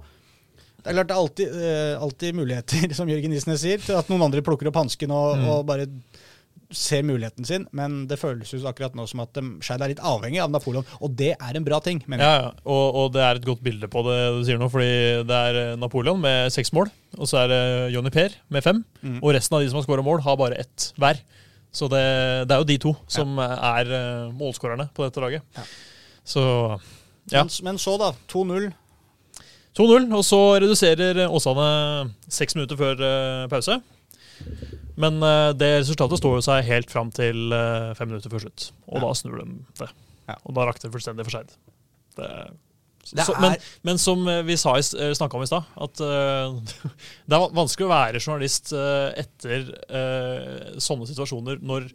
[0.82, 4.10] Det er klart det er alltid, eh, alltid muligheter, som Jørgen Isnes sier, til at
[4.10, 5.48] noen andre plukker opp hansken og, Mm.
[5.52, 5.86] og bare
[6.74, 7.64] ser muligheten sin.
[7.72, 10.84] Men det føles jo akkurat nå som at de- Skeid er litt avhengig av Napoleon,
[11.00, 12.02] og det er en bra ting.
[12.08, 12.42] mener jeg.
[12.42, 12.52] Ja, ja.
[12.66, 14.90] Og, og det er et godt bilde på det du sier nå, fordi
[15.30, 17.62] det er eh, Napoleon med seks mål, og så er det
[17.96, 19.20] Jonny Per med fem, Mm.
[19.24, 21.20] og resten av de som har skåra mål, har bare ett hver.
[21.74, 22.02] Så det,
[22.48, 25.44] det er jo de to som er eh, målskårerne på dette laget.
[25.58, 25.66] Ja.
[26.28, 26.44] Så
[27.32, 27.44] ja.
[27.44, 28.14] Men, men så, da.
[28.32, 28.70] 2-0.
[29.78, 31.68] 2-0, og så reduserer Åsane
[32.34, 33.78] seks minutter før eh, pause.
[34.98, 37.52] Men eh, det resultatet står jo seg helt fram til
[38.00, 39.04] fem minutter før slutt, og Ja.
[39.06, 39.48] da snur de
[39.84, 39.92] det.
[40.32, 40.40] Ja.
[40.44, 41.44] Og da rakk det fullstendig for.
[41.44, 41.60] Det,
[42.18, 42.32] Det
[43.08, 43.56] så, men,
[43.88, 46.58] men som eh, vi sa, snakka om i stad, at uh,
[47.28, 51.88] det er vanskelig å være journalist uh, etter uh, sånne situasjoner når,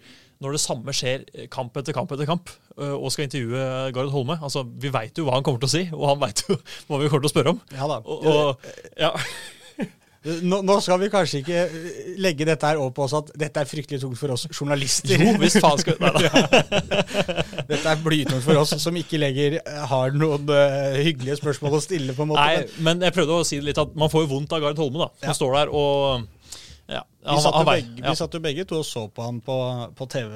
[0.42, 4.38] når det samme skjer kamp etter kamp etter kamp, eh, og skal intervjue Gard Holme.
[4.42, 7.03] Altså, Vi veit jo hva han kommer til å si, og han veit jo hva
[7.03, 7.61] vi kommer til å spørre om.
[7.77, 8.01] Ja da.
[8.03, 9.12] Og, og, ja.
[10.22, 13.58] Nå, nå skal vi kanskje ikke eh, legge dette her over på oss at dette
[13.58, 15.18] er fryktelig tungt for oss journalister.
[15.18, 16.61] Jo, hvis faen skal Nei da.
[17.72, 21.82] Dette er blytungt for oss som ikke lenger eh, har noen uh, hyggelige spørsmål å
[21.82, 22.14] stille.
[22.14, 22.44] på en måte.
[22.44, 24.78] Nei, men jeg prøvde å si det litt at man får jo vondt av Gard
[24.85, 25.11] Holme, da.
[25.24, 25.37] Som Ja.
[25.40, 26.30] står der og
[26.92, 28.06] ja, Vi satt, han begge, ja.
[28.11, 29.58] vi satt jo begge to og så på han på,
[29.96, 30.32] på TV,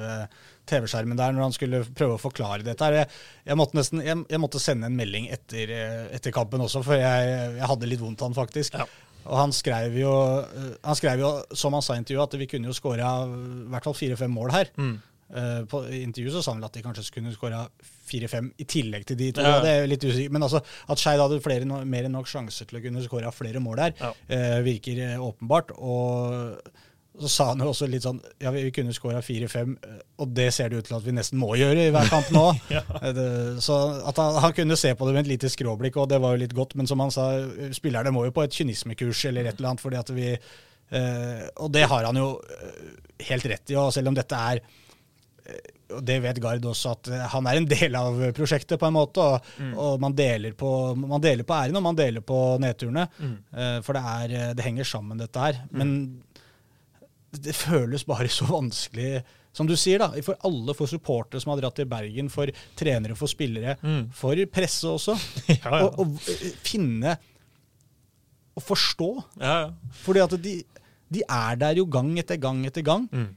[0.67, 2.91] TV-skjermen der når han skulle prøve å forklare dette.
[2.95, 3.07] Jeg,
[3.47, 5.71] jeg, måtte nesten, jeg, jeg måtte sende en melding etter,
[6.15, 8.75] etter kampen også, for jeg, jeg hadde litt vondt av han faktisk.
[8.79, 8.87] Ja.
[9.27, 10.13] Og han skrev, jo,
[10.47, 13.67] eh, han skrev jo, som han sa i intervjuet, at vi kunne jo skåra i
[13.73, 14.73] hvert fall fire-fem mål her.
[14.79, 14.97] Mm.
[15.27, 17.65] Uh, på intervjuet så sa han vel at de kanskje kunne skåra
[18.07, 19.43] fire-fem i tillegg til de to.
[19.43, 19.57] Ja.
[19.59, 20.31] Det er litt usikker.
[20.31, 23.59] Men altså, at Skeid hadde flere, mer enn nok sjanser til å kunne skåra flere
[23.59, 24.13] mål der, Ja.
[24.31, 25.75] uh, virker åpenbart.
[25.75, 26.61] Og
[27.19, 30.49] så sa han jo også litt sånn Ja, vi, kunne skåra fire-fem, eh, og det
[30.53, 32.45] ser det ut til at vi nesten må gjøre i hver kamp nå.
[32.75, 32.83] Ja.
[33.01, 33.77] Eh, så
[34.09, 36.43] at han, han kunne se på det med et lite skråblikk, og det var jo
[36.45, 36.75] litt godt.
[36.77, 37.29] Men som han sa,
[37.73, 41.71] spillerne må jo på et kynismekurs eller et eller annet, fordi at vi eh, Og
[41.73, 46.01] det har han jo eh, helt rett i, og selv om dette er eh, og
[46.03, 49.23] det vet Gard også, at eh, han er en del av prosjektet, på en måte.
[49.23, 49.69] Og, Mm.
[49.79, 53.05] og man, deler på, man deler på æren, og man deler på nedturene.
[53.23, 53.37] Mm.
[53.55, 55.61] Eh, For det, er, eh, det henger sammen, dette her.
[55.71, 55.93] Men
[57.45, 59.23] det føles bare så vanskelig,
[59.57, 60.11] som du sier, da.
[60.25, 64.09] For alle, for supportere som har dratt til Bergen, for trenere, for spillere, Mm.
[64.13, 65.15] for presse også.
[65.57, 65.87] Ja, ja.
[65.87, 67.17] Å å, eh, finne
[68.57, 69.09] og forstå.
[69.41, 69.73] ja, ja.
[70.03, 70.55] Fordi at de,
[71.13, 73.07] de er der jo gang etter gang etter gang.
[73.13, 73.29] Mm.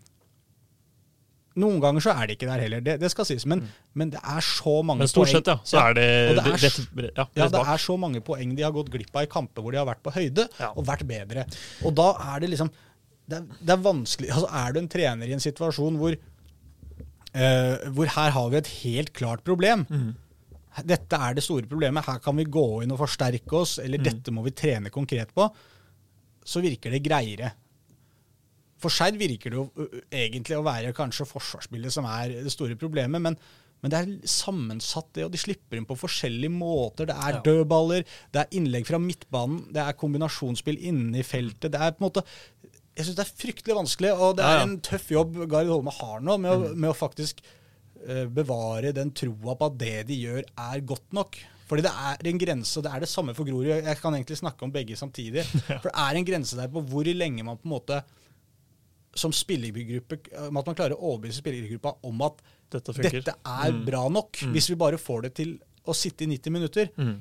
[1.60, 3.42] Noen ganger så er de ikke der heller, det, det skal sies.
[3.50, 3.64] Men,
[3.98, 5.04] men det er så mange Mm.
[5.04, 5.34] Men stort poeng.
[5.34, 8.20] sett, ja, så er det, ja, det er, rett, ja, ja, det er så mange
[8.24, 10.86] poeng de har gått glipp av i kamper hvor de har vært på høyde og
[10.86, 11.44] vært bedre.
[11.84, 12.70] Og da er det liksom
[13.30, 17.90] Det er, det er vanskelig altså Er du en trener i en situasjon hvor uh,
[17.94, 19.86] hvor her har vi et helt klart problem.
[19.90, 20.10] Mm.
[20.86, 22.06] Dette er det store problemet.
[22.06, 24.04] Her kan vi gå inn og forsterke oss, eller Mm.
[24.06, 25.48] dette må vi trene konkret på.
[26.46, 27.52] Så virker det greiere.
[28.80, 33.20] For Skeid virker det jo egentlig å være kanskje forsvarsspillet som er det store problemet,
[33.20, 33.36] men,
[33.82, 37.10] men det er sammensatt, det, og de slipper inn på forskjellige måter.
[37.10, 37.42] Det er Ja.
[37.44, 41.72] dødballer, det er innlegg fra midtbanen, det er kombinasjonsspill inne i feltet.
[41.72, 42.24] Det er på en måte
[43.00, 46.20] Jeg syns det er fryktelig vanskelig, og det er en tøff jobb Gard Holme har
[46.26, 50.44] nå med å, med å faktisk uh, bevare den troa på at det de gjør,
[50.68, 51.40] er godt nok.
[51.70, 53.68] Fordi det er en grense, og det er det samme for Grorud.
[53.70, 55.44] Jeg kan egentlig snakke om begge samtidig.
[55.80, 58.00] For det er en grense der på hvor lenge man på en måte
[59.14, 63.80] som spillergruppe om at man klarer å overbevise spillergruppa om at Dette dette er Mm.
[63.86, 65.56] bra nok, hvis vi bare får det til
[65.90, 66.90] å sitte i 90 minutter.
[66.98, 67.16] Mm.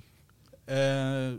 [0.69, 1.31] Eh,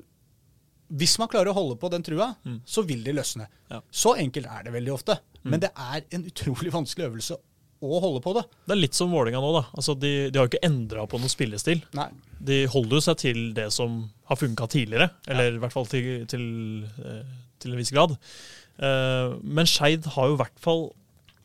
[0.90, 2.60] hvis man klarer å holde på den trua, Mm.
[2.66, 3.46] så vil det løsne.
[3.70, 3.80] Ja.
[3.90, 5.18] Så enkelt er det veldig ofte.
[5.44, 5.50] Mm.
[5.50, 7.36] Men det er en utrolig vanskelig øvelse
[7.80, 8.42] å holde på det.
[8.66, 9.62] Det er litt som Vålinga nå, da.
[9.74, 11.80] Altså, de, de har jo ikke endra på noen spillestil.
[11.96, 12.08] Nei.
[12.40, 16.26] De holder jo seg til det som har funka tidligere, eller i hvert fall til,
[16.28, 16.44] til,
[17.00, 17.22] eh,
[17.58, 18.16] til en viss grad.
[18.80, 20.90] Eh, men Skeid har jo i hvert fall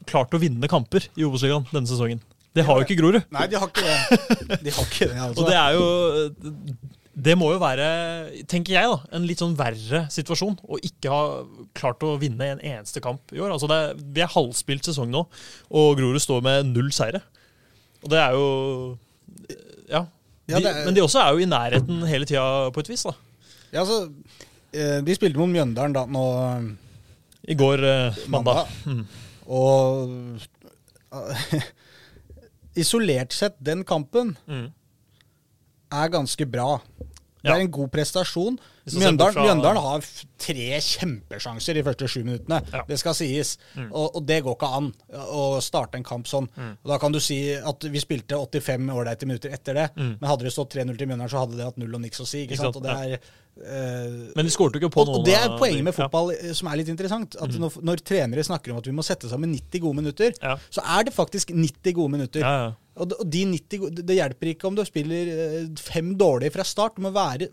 [0.06, 2.20] klart å vinne kamper i Obos-ligaen denne sesongen.
[2.56, 3.24] Det har jo ikke Grorud.
[3.36, 4.60] Nei, de har ikke det.
[4.64, 5.40] De har ikke det, altså.
[5.44, 5.88] Og det er jo
[7.16, 7.86] Det må jo være,
[8.52, 11.22] tenker jeg, da, en litt sånn verre situasjon å ikke ha
[11.78, 13.54] klart å vinne en eneste kamp i år.
[13.56, 13.78] Altså det
[14.16, 15.22] vi er halvspilt sesong nå,
[15.72, 17.22] og Grorud står med null seire.
[18.04, 18.98] Og det er jo
[19.88, 20.04] Ja.
[20.48, 23.04] De, ja er- Men de også er jo i nærheten hele tida, på et vis.
[23.08, 23.14] da.
[23.72, 24.12] Ja, altså,
[24.74, 26.26] eh, de spilte mot Mjøndalen da nå
[27.48, 28.68] I går eh, mandag.
[28.86, 29.06] mandag.
[29.48, 30.10] Og
[31.14, 31.62] eh,
[32.84, 34.68] isolert sett, den kampen Mm.
[35.92, 36.80] Er ganske bra.
[37.46, 38.56] Det er en god prestasjon.
[38.90, 40.06] Mjøndalen, Mjøndalen har
[40.42, 42.58] tre kjempesjanser de første sju minuttene.
[42.74, 42.82] Ja.
[42.90, 43.52] Det skal sies.
[43.76, 43.92] Mm.
[43.92, 46.48] Og, og det går ikke an å starte en kamp sånn.
[46.58, 50.16] Og da kan du si at vi spilte 85 ålreite minutter etter det, Mm.
[50.20, 52.26] men hadde det stått 3-0 til Mjøndalen, så hadde det hatt null og niks å
[52.28, 52.42] si.
[52.48, 52.76] Ikke sant?
[52.82, 53.14] Og det er,
[53.62, 56.54] eh, Men de skårte jo ikke på noen og det er poenget med fotball ja.
[56.58, 57.38] som er litt interessant.
[57.42, 60.58] At når, når trenere snakker om at vi må sette sammen 90 gode minutter, Ja.
[60.74, 62.42] så er det faktisk 90 gode minutter.
[62.98, 66.64] Og de- og de 90, det hjelper ikke om du spiller eh, fem dårlige fra
[66.64, 66.96] start.
[66.96, 67.50] Du må være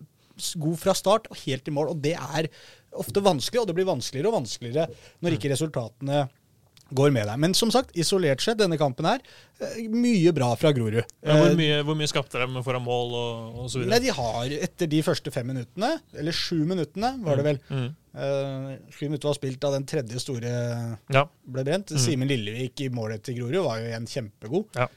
[0.58, 1.90] god fra start og helt i mål.
[1.94, 2.48] Og det er
[2.92, 4.86] ofte vanskelig, og det blir vanskeligere og vanskeligere
[5.22, 6.28] når ikke resultatene
[6.92, 7.38] går med deg.
[7.40, 9.22] Men som sagt, isolert sett, denne kampen her,
[9.64, 10.98] eh, mye bra fra Grorud.
[11.24, 14.12] Ja, hvor, Eh, mye, hvor mye skapte de foran mål og, og så Nei, de
[14.12, 17.60] har etter de første fem minuttene, eller sju minuttene, var det vel.
[17.70, 17.86] Mm.
[18.12, 20.52] uh, sju minutter var spilt da den tredje store
[21.16, 21.24] Ja.
[21.48, 21.88] ble brent.
[21.96, 24.66] Simen Lillevik i målet til Grorud var jo igjen kjempegod.
[24.76, 24.88] ja.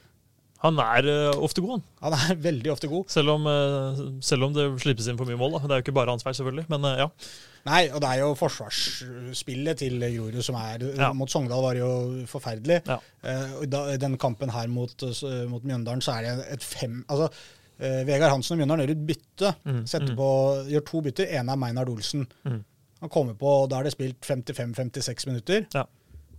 [0.66, 1.84] Han er eh, ofte god, han.
[2.06, 3.10] Han er veldig ofte god.
[3.12, 5.56] Selv om, eh, selv om det slippes inn for mye mål.
[5.56, 5.62] Da.
[5.64, 6.66] Det er jo ikke bare hans feil, selvfølgelig.
[6.72, 7.08] Men eh, ja.
[7.66, 11.10] Nei, og det er jo forsvarsspillet til Grorud som er Ja.
[11.16, 12.78] Mot Sogndal var det jo forferdelig.
[12.86, 13.00] Ja.
[13.98, 14.94] Den kampen her mot,
[15.50, 17.26] mot Mjøndalen så er det et fem Altså,
[18.06, 19.50] Vegard Hansen og Mjøndalen gjør et bytte.
[19.66, 20.14] Mm, mm.
[20.20, 20.28] på,
[20.70, 21.34] gjør to bytter.
[21.40, 22.22] Ene er Meinard Olsen.
[22.46, 22.62] Mm.
[23.02, 25.66] Han kommer på, Da er det spilt 55-56 minutter.
[25.74, 25.82] Ja.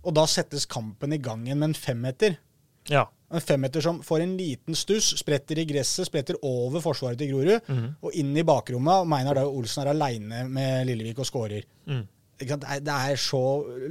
[0.02, 2.40] Og da settes kampen i gang igjen med en femmeter.
[2.88, 3.04] ja.
[3.30, 7.66] En femmeter som får en liten stuss, spretter i gresset, spretter over forsvaret til Grorud
[7.68, 7.88] mm.
[8.02, 9.02] og inn i bakrommet.
[9.02, 11.66] og Meinar da Olsen er aleine med Lillevik og skårer.
[11.86, 12.06] Mm.
[12.38, 13.42] Det er- Det er så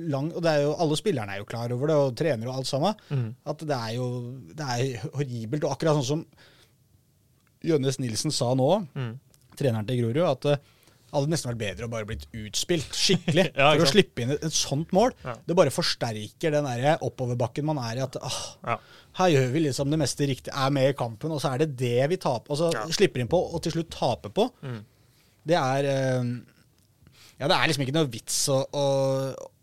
[0.10, 2.56] lang Og det er jo, alle spillerne er jo klar over det, og trenere og
[2.58, 2.95] alt sammen.
[3.12, 3.36] Mm.
[3.45, 4.08] At det er jo
[4.56, 5.63] det er horribelt.
[5.65, 6.26] Og akkurat sånn som
[7.63, 9.19] Jønnes Nilsen sa nå, Mm.
[9.58, 10.60] treneren til Grorud, at det
[11.13, 14.43] hadde nesten vært bedre å bare blitt utspilt skikkelig Ja, for å slippe inn et,
[14.43, 15.13] et sånt mål.
[15.24, 15.36] Ja.
[15.48, 18.04] Det bare forsterker den der oppoverbakken man er i.
[18.04, 18.78] At ah, Ja.
[19.22, 21.70] her gjør vi liksom det meste riktig, er med i kampen, og så er det
[21.80, 22.84] det vi taper, og Ja.
[22.91, 24.50] slipper inn på, og til slutt taper på.
[24.67, 24.82] Mm.
[25.48, 26.34] Det er eh,
[27.39, 28.86] Ja, det er liksom ikke noe vits å, å,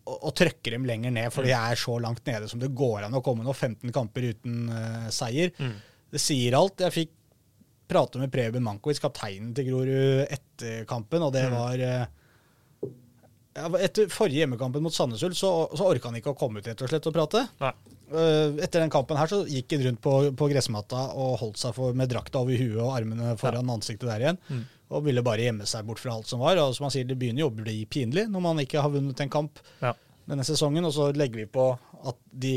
[0.06, 1.70] å, å trøkke dem lenger ned, for de Mm.
[1.72, 3.52] er så langt nede som det går an å komme nå.
[3.52, 5.50] 15 kamper uten eh, seier.
[5.58, 5.74] Mm.
[6.14, 6.78] Det sier alt.
[6.86, 7.12] Jeg fikk
[7.88, 11.56] prate med Preben Mankovic, kapteinen til Grorud, etter kampen, og det Mm.
[11.58, 12.06] var eh,
[13.54, 16.66] ja, Etter forrige hjemmekampen mot Sandnes Ulf så, så orka han ikke å komme ut
[16.66, 17.44] rett og slett og prate.
[17.62, 17.72] Nei.
[18.14, 21.74] Eh, Etter den kampen her så gikk han rundt på, på gressmatta og holdt seg
[21.76, 24.40] for, med drakta over huet og armene foran ansiktet der igjen.
[24.50, 24.64] Mm.
[24.94, 26.58] Og ville bare gjemme seg bort fra alt som var.
[26.64, 29.22] Og som han sier, det begynner jo å bli pinlig når man ikke har vunnet
[29.24, 29.94] en kamp Ja.
[30.28, 30.84] denne sesongen.
[30.84, 31.70] Og så legger vi på
[32.04, 32.56] at de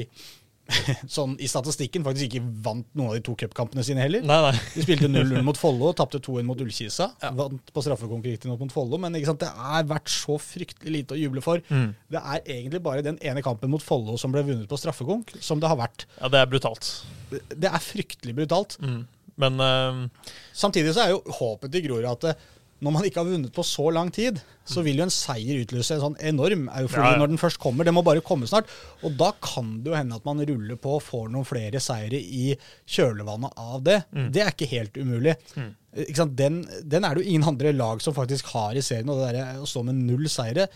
[1.15, 4.23] sånn i statistikken faktisk ikke vant noen av de to cupkampene sine heller.
[4.27, 4.53] Nei, nei.
[4.75, 7.10] De spilte 0-0 mot Follo og tapte 2-1 mot Ullkisa.
[7.38, 11.19] Vant på straffekonkurransen mot Follo, men ikke sant, det er vært så fryktelig lite å
[11.19, 11.63] juble for.
[11.69, 11.91] Mm.
[12.13, 15.62] Det er egentlig bare den ene kampen mot Follo som ble vunnet på straffekonk, som
[15.63, 16.08] det har vært.
[16.19, 16.91] Ja, det er brutalt.
[17.32, 18.80] Det er fryktelig brutalt.
[18.84, 19.06] Mm.
[19.38, 20.30] Men uh...
[20.58, 22.38] Samtidig så er jo håpet til Grorud at det,
[22.83, 24.37] når man ikke har vunnet på så lang tid,
[24.67, 27.21] så vil jo en seier utløse en sånn enorm eufori Ja, ja.
[27.21, 27.87] når den først kommer.
[27.87, 28.69] Det må bare komme snart.
[29.01, 32.19] Og da kan det jo hende at man ruller på og får noen flere seire
[32.19, 32.51] i
[32.85, 33.97] kjølvannet av det.
[34.13, 34.29] Mm.
[34.35, 35.33] Det er ikke helt umulig.
[36.03, 36.37] Ikke sant?
[36.37, 39.09] Den, den er det jo ingen andre lag som faktisk har i serien.
[39.09, 40.67] Og det der, å stå med null seire,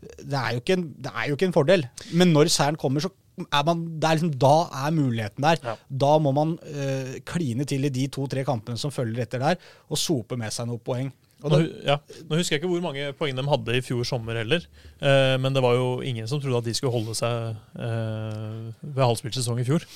[0.00, 1.84] det er, jo ikke en, det er jo ikke en fordel.
[2.16, 4.54] Men når seieren kommer, så er man, er liksom, da
[4.86, 5.60] er muligheten der.
[5.64, 5.74] Ja.
[6.04, 10.00] Da må man øh, kline til i de to-tre kampene som følger etter der, og
[10.00, 11.12] sope med seg noen poeng.
[11.42, 11.96] Nå, ja.
[12.28, 14.64] Nå husker jeg ikke hvor mange poeng de hadde i fjor sommer heller,
[15.00, 19.00] eh, men det var jo ingen som trodde at de skulle holde seg eh, ved
[19.04, 19.86] halvspilt sesong i fjor.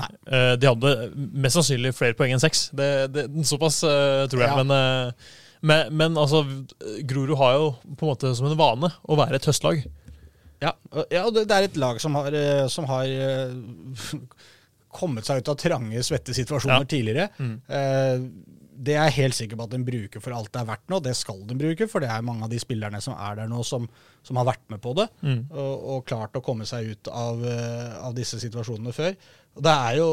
[0.00, 2.66] Eh, de hadde mest sannsynlig flere poeng enn seks.
[2.76, 4.50] Det, det, såpass eh, tror jeg.
[4.52, 4.60] Ja.
[4.62, 6.44] Men, eh, men, men altså,
[7.04, 9.82] Grorud har jo på en måte som en vane å være et høstlag.
[10.64, 10.72] ja,
[11.12, 13.08] ja, det, det er et lag som har, eh, som har
[14.90, 16.88] kommet seg ut av trange, svette situasjoner Ja.
[16.88, 17.28] tidligere.
[17.38, 17.54] Mm.
[18.80, 21.00] Det er jeg helt sikker på at den bruker for alt det er verdt nå.
[21.04, 23.60] Det skal den bruke, for det er mange av de spillerne som er der nå,
[23.66, 23.88] som,
[24.26, 25.08] som har vært med på det.
[25.20, 25.40] Mm.
[25.50, 29.18] Og, og klart å komme seg ut av, eh, av disse situasjonene før.
[29.58, 30.08] Og det er jo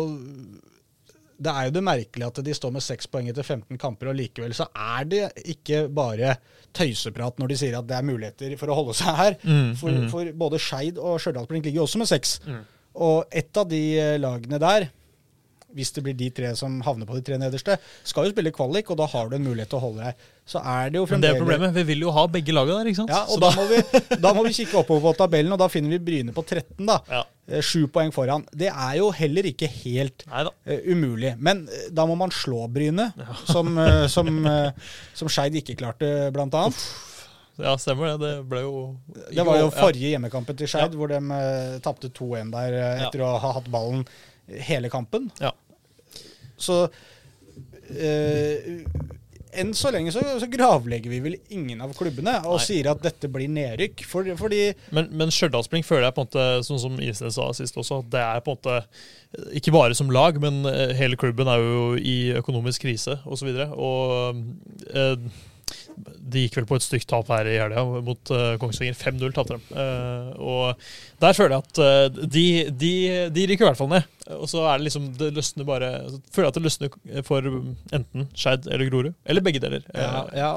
[1.37, 4.17] det er jo det merkelige at de står med seks poeng etter 15 kamper, og
[4.17, 6.35] likevel så er det ikke bare
[6.75, 9.37] tøyseprat når de sier at det er muligheter for å holde seg her.
[9.43, 10.07] Mm, For, mm.
[10.13, 12.37] for både Skeid og Stjørdalsblink ligger jo også med seks.
[12.47, 12.63] Mm.
[13.07, 14.89] Og et av de eh, lagene der,
[15.75, 17.75] hvis det blir de tre som havner på de tre nederste,
[18.07, 20.27] skal jo spille kvalik, og da har du en mulighet til å holde deg.
[20.47, 21.73] Så er det jo Men det er problemet.
[21.75, 23.11] Vi vil jo ha begge lagene der, ikke sant?
[23.11, 25.67] Ja, og Så da må, vi, da må vi kikke oppover på tabellen, og da
[25.71, 27.01] finner vi Bryne på 13, da.
[27.11, 27.25] Ja.
[27.51, 28.45] Eh, Sju poeng foran.
[28.55, 30.47] Det er jo heller ikke helt uh,
[30.87, 31.33] umulig.
[31.39, 33.09] Men uh, da må man slå Bryne,
[33.53, 34.31] som, uh, som,
[35.19, 36.79] som Skeid ikke klarte, blant annet.
[37.57, 38.17] Ja, stemmer det.
[38.21, 38.73] Det ble jo
[39.33, 39.73] Det var jo Ja.
[39.73, 42.89] forrige hjemmekampen til Skeid, hvor de uh, tapte 2-1 der Ja.
[43.07, 44.05] etter å ha hatt ballen
[44.69, 45.29] hele kampen.
[45.41, 45.53] Ja.
[46.57, 46.85] Så
[47.93, 48.83] eh,
[49.57, 52.65] enn så lenge så, så gravlegger vi vel ingen av klubbene og Nei.
[52.65, 54.03] sier at dette blir nedrykk.
[54.07, 54.61] For, fordi
[54.95, 58.21] Men, men Stjørdalsblink føler jeg på en måte, sånn som Isnes sa sist også, det
[58.23, 62.17] er på en måte ikke bare som lag, men eh, hele klubben er jo i
[62.39, 63.31] økonomisk krise osv.
[63.31, 65.43] Og, så videre, og eh,
[65.97, 68.95] de gikk vel på et stygt tap her i helga mot eh, Kongsvinger.
[68.95, 69.77] 5-0 tapte de.
[69.83, 70.85] Eh, og
[71.23, 72.43] der føler jeg at eh, de,
[72.83, 72.91] de,
[73.35, 74.05] de ryker i hvert fall ned.
[74.37, 75.89] Og så er det liksom Det løsner bare
[76.35, 77.47] føler jeg at det løsner for
[77.95, 79.13] enten Skeid eller Grorud.
[79.25, 79.83] Eller begge deler.
[79.95, 80.51] ja, ja,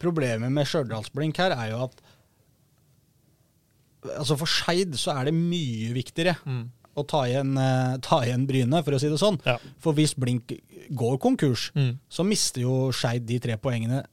[0.00, 2.00] Problemet med Stjørdalsblink her er jo at
[4.18, 6.60] Altså For Skeid så er det mye viktigere mm,
[6.98, 7.50] å ta igjen,
[8.02, 9.36] ta igjen Bryne, for å si det sånn.
[9.46, 9.56] ja.
[9.82, 10.54] For hvis Blink
[10.98, 11.96] går konkurs, Mm.
[12.10, 14.04] så mister jo Skeid de tre poengene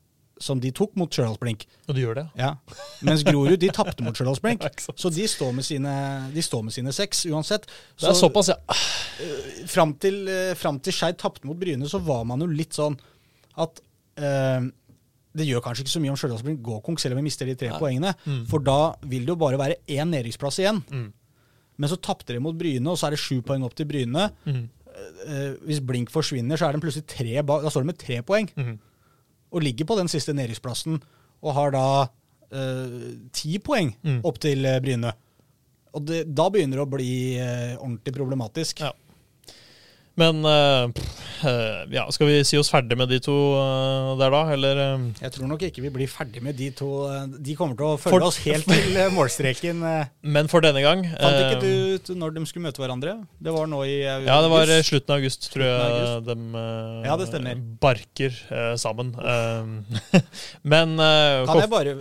[0.41, 1.65] som de tok mot Stjørdalsblink.
[1.87, 2.49] Og du gjør det, Ja.
[3.07, 4.59] Mens Grorud de tapte mot Stjørdalsblink.
[4.65, 4.81] Blink.
[4.99, 5.93] Så de står med sine,
[6.33, 7.67] de står med sine seks uansett.
[7.99, 8.57] Det er såpass, ja.
[9.71, 12.97] fram til, eh, fram til Skeid tapte mot Bryne, så var man jo litt sånn
[13.63, 13.79] at
[14.19, 14.67] eh,
[15.35, 17.55] det gjør kanskje ikke så mye om Stjørdalsblink går konk, selv om vi mister de
[17.59, 17.79] tre Nei.
[17.79, 18.13] poengene.
[18.25, 18.41] Mm.
[18.51, 20.81] For da vil det jo bare være én nedrykksplass igjen.
[20.91, 21.09] Mm.
[21.75, 24.29] Men så tapte de mot Bryne, og så er det sju poeng opp til Bryne.
[24.47, 24.61] Mm.
[25.27, 27.65] Eh, hvis Blink forsvinner, så er de plutselig tre bak.
[27.65, 28.75] Da står de med tre poeng Mm.
[29.55, 30.97] Og ligger på den siste nedrykksplassen
[31.45, 31.85] og har da
[32.51, 34.19] eh, ti poeng Mm.
[34.27, 35.13] opp til eh, Bryne.
[35.95, 38.83] Og det, da begynner det å bli eh, ordentlig problematisk.
[38.83, 38.91] Ja.
[40.15, 40.85] Men eh,
[41.43, 44.41] eh, ja, skal vi si oss ferdig med de to eh, der, da?
[44.55, 44.79] Eller
[45.19, 46.87] Jeg tror nok ikke vi blir ferdig med de to.
[47.43, 49.81] De kommer til å følge For- oss helt til målstreken.
[50.23, 53.17] Men for denne gang Fant ikke du ut når de skulle møte hverandre?
[53.43, 54.29] Det var nå i august.
[54.31, 56.29] Ja, det var slutten av august, tror jeg august.
[56.31, 56.63] de
[57.09, 57.59] Ja, det stemmer.
[57.83, 58.39] barker
[58.79, 59.11] sammen.
[60.75, 61.97] Men Kan jeg, bare,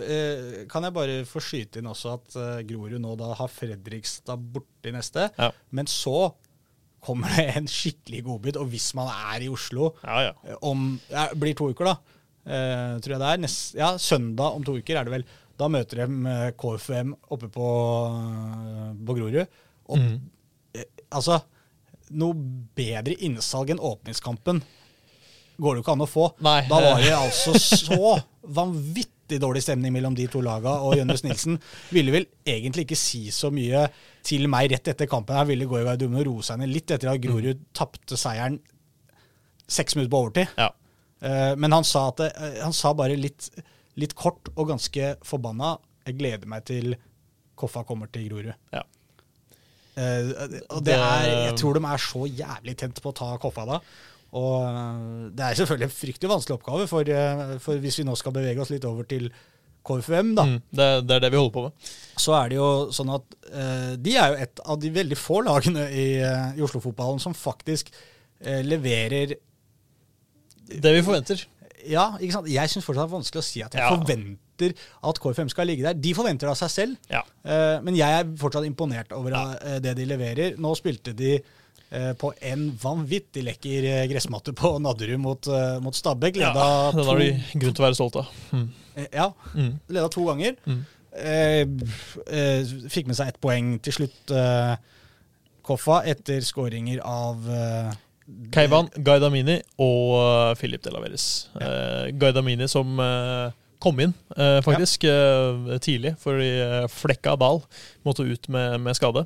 [0.71, 5.29] kan jeg bare få skyte inn også at Grorud nå da har Fredrikstad i neste,
[5.39, 5.51] Ja.
[5.73, 6.31] men så
[7.05, 8.59] kommer det en skikkelig godbit.
[8.61, 10.35] Og hvis man er i Oslo Ja, ja.
[10.45, 12.21] eh, om ja, blir to uker, da.
[12.45, 13.41] Uh, tror jeg det er.
[13.41, 15.27] Nest, ja, søndag om to uker er det vel.
[15.55, 17.67] Da møter de KFUM oppe på,
[18.11, 19.59] eh, på Grorud.
[19.93, 20.15] Og mm.
[21.15, 21.43] altså
[22.15, 22.37] Noe
[22.77, 24.59] bedre innsalg enn åpningskampen
[25.57, 26.25] går det jo ikke an å få.
[26.45, 26.59] Nei.
[26.69, 28.11] Da var det altså så
[28.59, 31.59] vanvittig dårlig stemning mellom de to laga, og Jønnes Nilsen
[31.91, 33.87] ville vel egentlig ikke si så mye
[34.23, 35.35] til meg rett etter kampen.
[35.35, 38.59] Jeg ville gå i garderoben og roe seg ned litt etter at Grorud tapte seieren
[39.67, 40.47] seks minutter på overtid.
[40.57, 40.69] ja.
[41.21, 43.49] Eh, Men han sa, det, eh, han sa bare litt,
[43.95, 46.95] litt kort og ganske forbanna Jeg gleder meg til
[47.57, 48.53] Koffa kommer til Grorud.
[48.73, 48.81] Ja.
[49.95, 50.27] Eh,
[50.69, 53.65] og det Det- er, jeg tror de er så jævlig tent på å ta Koffa
[53.65, 53.79] da.
[54.35, 58.15] Og eh, det er selvfølgelig en fryktelig vanskelig oppgave, for, eh, for hvis vi nå
[58.19, 59.29] skal bevege oss litt over til
[59.85, 61.89] KFUM, da, Mm, det, det er det vi holder på med.
[62.17, 65.43] så er det jo sånn at eh, de er jo et av de veldig få
[65.45, 67.91] lagene i, eh, i Oslo-fotballen som faktisk
[68.41, 69.35] eh, leverer
[70.65, 71.43] Det vi forventer.
[71.85, 72.47] Ja, ikke sant?
[72.49, 73.91] Jeg syns fortsatt det er vanskelig å si at jeg Ja.
[73.93, 74.73] forventer
[75.05, 75.93] at KFM skal ligge der.
[75.93, 77.21] De forventer det av seg selv, Ja.
[77.45, 79.79] eh, men jeg er fortsatt imponert over ja.
[79.79, 80.57] det de leverer.
[80.57, 81.35] Nå spilte de
[82.19, 86.37] på en vanvittig lekker eh, gressmatte på Nadderud mot, eh, mot Stabæk.
[86.41, 86.51] ja.
[86.95, 88.33] Den har de grunn til å være stolt av.
[88.51, 88.67] Mm.
[88.95, 89.73] eh, ja, Mm.
[89.89, 90.55] leda to ganger.
[90.65, 90.81] Mm.
[91.15, 91.61] Eh,
[92.27, 94.75] eh, fikk med seg ett poeng til slutt, eh,
[95.65, 97.93] Koffa, etter skåringer av eh,
[98.53, 101.47] Keivan, Gaidamini og Philip de la Veres.
[101.55, 106.47] Uh, Gaidamini som eh, kom inn, eh, faktisk, eh, tidlig, fordi
[106.89, 107.61] Flekka ball
[108.05, 109.25] måtte ut med, med skade.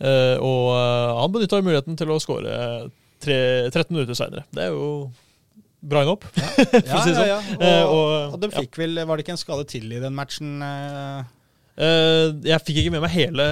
[0.00, 2.56] Eh, og eh, han benytta muligheten til å skåre
[3.24, 4.44] 13 minutter seinere.
[4.52, 5.10] Det er jo
[5.84, 6.24] bra nok.
[6.34, 7.40] Ja, å si det ja, ja.
[7.44, 7.56] sånn.
[7.60, 10.14] Og, Eh, og- og de fikk vel, Var det ikke en skade til i den
[10.16, 10.60] matchen?
[10.64, 11.24] eh?
[11.74, 13.44] Eh, jeg fikk ikke med meg hele,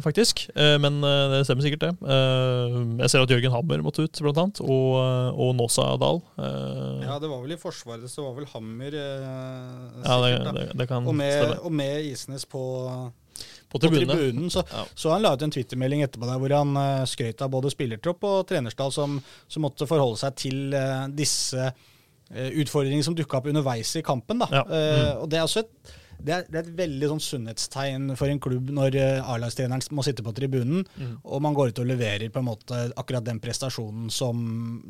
[0.00, 1.88] faktisk, eh, men eh, det stemmer sikkert, det.
[2.06, 6.20] Eh, jeg ser at Jørgen Hammer måtte ut, blant annet, og, eh, og Nåsa Dahl.
[6.38, 10.86] Eh, Ja, det var vel i Forsvaret, så var vel Hammer ja, det, det, det
[10.86, 11.58] kan og, med, stemme.
[11.66, 12.62] og med Isnes på,
[13.74, 14.46] På på tribunen.
[14.54, 14.84] Så, Ja.
[14.94, 18.22] så han la ut en twittermelding etterpå der hvor han uh, skrøt av både spillertropp
[18.30, 19.18] og trenerstall som,
[19.50, 24.38] som måtte forholde seg til uh, disse uh, utfordringene som dukka opp underveis i kampen.
[24.44, 24.48] Da.
[24.52, 24.64] Ja.
[24.64, 25.22] Mm.
[25.24, 28.38] og det er også et det er, det er et veldig sånn sunnhetstegn for en
[28.40, 28.94] klubb når
[29.26, 31.18] A-lagstreneren må sitte på tribunen, Mm.
[31.26, 34.38] og man går ut og leverer på en måte akkurat den prestasjonen som,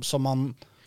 [0.05, 0.45] som man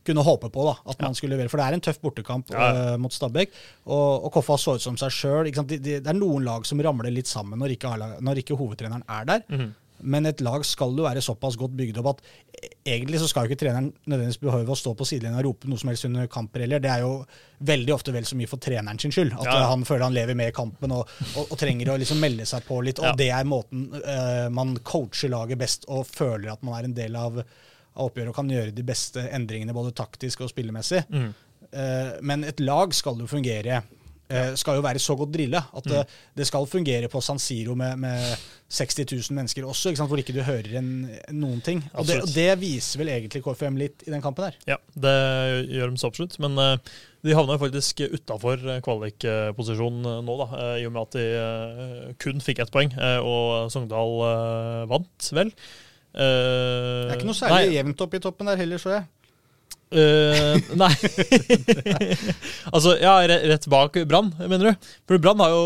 [0.08, 1.52] kunne håpe på da, at man skulle levere.
[1.52, 3.52] For det er en tøff bortekamp Ja, eh, mot Stabæk.
[3.88, 5.52] Og, og Koffa så ut som seg sjøl.
[5.52, 7.94] De, de, det er noen lag som ramler litt sammen når ikke,
[8.24, 9.44] når ikke hovedtreneren er der.
[9.52, 9.76] Mhm.
[9.98, 12.20] Men et lag skal jo være såpass godt bygd opp at
[12.54, 15.66] e- egentlig så skal jo ikke treneren nødvendigvis behøve å stå på sidelinja og rope
[15.72, 16.84] noe som helst under kamper heller.
[16.84, 17.16] Det er jo
[17.66, 19.34] veldig ofte vel så mye for treneren sin skyld.
[19.40, 22.22] At Ja, han føler han lever med i kampen og, og, og trenger å liksom
[22.22, 23.02] melde seg på litt.
[23.02, 23.16] Og Ja.
[23.24, 27.18] det er måten uh, man coacher laget best og føler at man er en del
[27.18, 27.42] av,
[27.98, 31.04] av oppgjøret og kan gjøre de beste endringene både taktisk og spillemessig.
[31.10, 31.30] Mm.
[31.68, 33.82] Eh, men et lag skal jo fungere
[34.30, 36.14] eh, skal jo være så godt drilla at Mm.
[36.36, 38.38] det skal fungere på San Siro med, med
[38.70, 40.90] 60 000 mennesker også, ikke hvor ikke du hører en,
[41.32, 41.82] noen ting.
[41.94, 44.58] Og det, og det viser vel egentlig KFM litt i den kampen her.
[44.68, 45.16] Ja, det
[45.72, 46.36] gjør de så absolutt.
[46.44, 46.76] Men eh,
[47.24, 50.48] de havna jo faktisk utafor kvalikposisjon eh, nå, da,
[50.82, 52.92] i og med at de kun fikk ett poeng.
[53.24, 54.18] og Sogndal
[54.92, 55.52] vant, vel.
[56.18, 59.06] Eh, Det er ikke noe særlig jevnt opp i toppen der heller, så jeg.
[59.88, 60.90] Uh, nei
[62.76, 64.88] Altså, ja, rett bak Brann, mener du?
[65.08, 65.62] For Brann har jo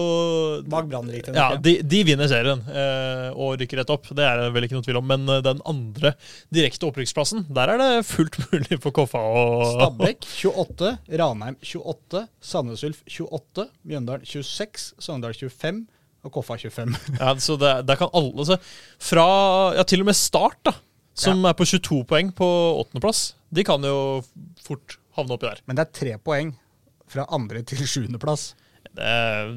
[0.70, 1.40] Bak Brann, riktignok.
[1.40, 4.12] Ja, de, de vinner serien uh, og rykker rett opp.
[4.14, 5.08] Det er det vel ikke noe tvil om.
[5.10, 6.14] Men den andre
[6.54, 12.86] direkte opprykksplassen, der er det fullt mulig for Koffa å Stabæk 28, Ranheim 28, Sandnes
[12.86, 15.88] Ulf 28, Mjøndalen 26, Sogndal 25
[16.24, 16.96] og Koffa 25.
[17.20, 18.58] Ja, så det, der kan alle se
[19.02, 19.28] Fra
[19.78, 20.76] ja, til og med Start, da,
[21.18, 22.48] som er på 22 poeng på
[22.82, 24.22] åttendeplass, de kan jo
[24.64, 25.60] fort havne oppi der.
[25.68, 26.54] Men det er tre poeng
[27.12, 28.54] fra andre til sjuendeplass.
[28.92, 29.52] Det, er-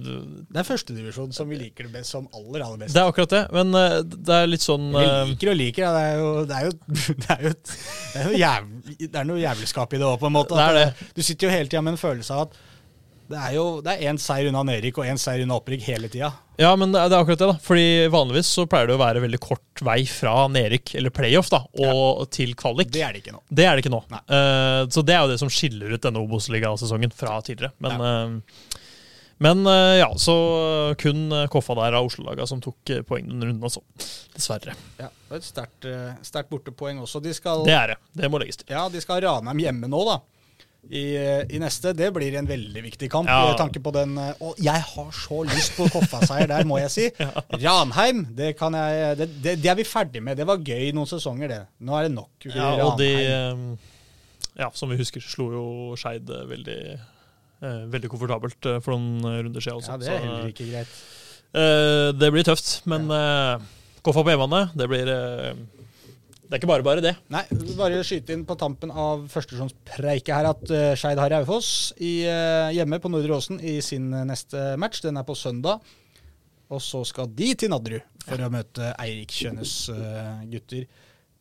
[0.51, 2.95] Det er førstedivisjon som vi liker det best som aller, aller best.
[2.95, 5.83] det er akkurat det, men eh, det er litt sånn Vi eh, liker og liker,
[5.87, 5.91] ja.
[5.95, 6.75] det er jo Det er jo,
[7.25, 10.29] det er jo, det er jo jævlig, det er noe jævelskap i det òg, på
[10.31, 10.55] en måte.
[10.59, 12.61] Det er eh, Du sitter jo hele tida med en følelse av at
[13.31, 16.11] det er jo det er én seier unna nedrykk og én seier unna opprykk hele
[16.13, 16.31] tida.
[16.61, 17.57] Ja, men det er, det er akkurat det, da.
[17.65, 21.65] Fordi vanligvis så pleier det å være veldig kort vei fra nedrykk eller playoff da,
[21.89, 22.93] og til kvalik.
[22.95, 23.43] Det er det ikke nå.
[23.49, 24.03] Det er det ikke nå.
[24.13, 27.73] Eh, så det er jo det som skiller ut denne Obos-ligasesongen fra tidligere.
[27.83, 28.77] Men, uh,
[29.43, 30.37] men uh, ja, så
[31.01, 33.83] kun Koffa der av Oslo-laga som tok poeng denne runden, altså.
[34.37, 34.77] Dessverre.
[35.01, 35.91] Ja, det er et sterkt,
[36.29, 37.25] sterkt bortepoeng også.
[37.25, 37.99] De skal, Det er det.
[38.21, 38.71] Det må legges til.
[38.71, 40.21] ja, de skal ha Ranheim hjemme nå, da.
[40.91, 41.03] I,
[41.55, 41.93] I neste.
[41.97, 43.29] Det blir en veldig viktig kamp.
[43.31, 43.49] Ja.
[43.51, 46.91] med tanke på den, eh, Og jeg har så lyst på Koffa-seier der, må jeg
[46.93, 47.07] si.
[47.65, 50.37] Ranheim, det, kan jeg, det, det, det er vi ferdig med.
[50.37, 51.61] Det var gøy noen sesonger, det.
[51.81, 52.49] Nå er det nok.
[52.51, 53.67] Ja, og de, Ranheim.
[53.75, 55.65] eh, ja, som vi husker, slo jo
[55.99, 56.79] Skeid eh, veldig,
[57.91, 59.81] veldig komfortabelt for noen runder siden.
[59.81, 59.95] Også.
[59.95, 60.99] Ja, det er heller ikke greit.
[61.57, 63.09] eh, det blir tøft, men
[64.05, 65.09] Koffa på hjemmebane, det blir
[66.45, 67.15] Det er ikke bare bare, det.
[67.33, 67.43] Nei,
[67.79, 72.75] bare skyte inn på tampen av førstesjonspreiket her at uh, Skeid har Raufoss i, eh,
[72.77, 75.01] hjemme på Nordre Åsen i sin eh, neste match.
[75.07, 75.81] Den er på søndag.
[76.69, 80.85] Og så skal de til Nadderud for å møte Eirik Kjønes uh, gutter.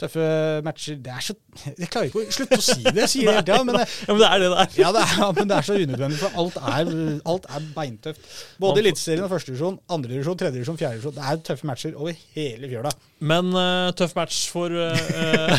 [0.04, 0.26] Tøffe
[0.68, 0.98] matcher.
[1.04, 1.36] Det er så
[1.78, 3.64] Jeg klarer ikke å slutte å si det, jeg sier det hele tida.
[3.64, 4.70] Men, det- Ja, men det er det det er.
[4.84, 6.91] ja, det er, ja, men det er så unødvendig, for alt er,
[7.34, 8.30] alt er beintøft.
[8.62, 11.16] Både Eliteserien og førstedivisjon, andredivisjon, tredjedivisjon, fjerdedivisjon.
[11.18, 12.91] Det er tøffe matcher over hele fjøla.
[13.24, 15.56] Men uh, tøff match for uh,